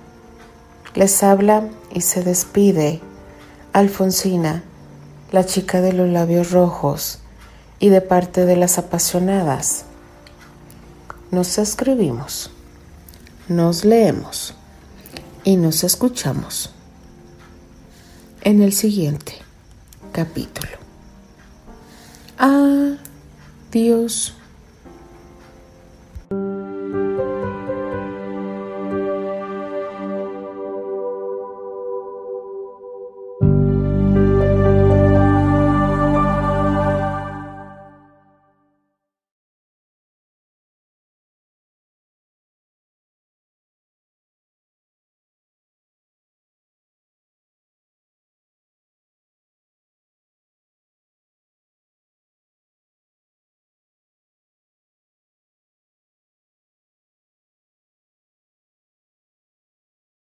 Les 0.94 1.22
habla 1.22 1.68
y 1.92 2.00
se 2.00 2.22
despide 2.22 3.03
Alfonsina, 3.72 4.64
la 5.31 5.46
chica 5.46 5.81
de 5.81 5.92
los 5.92 6.09
labios 6.09 6.50
rojos, 6.50 7.20
y 7.79 7.90
de 7.90 8.00
parte 8.00 8.46
de 8.46 8.57
las 8.57 8.79
apasionadas. 8.79 9.85
Nos 11.31 11.59
escribimos, 11.59 12.50
nos 13.46 13.85
leemos 13.85 14.55
y 15.44 15.57
nos 15.57 15.85
escuchamos 15.85 16.74
en 18.45 18.63
el 18.63 18.73
siguiente 18.73 19.35
capítulo. 20.13 20.73
Adiós. 23.73 24.35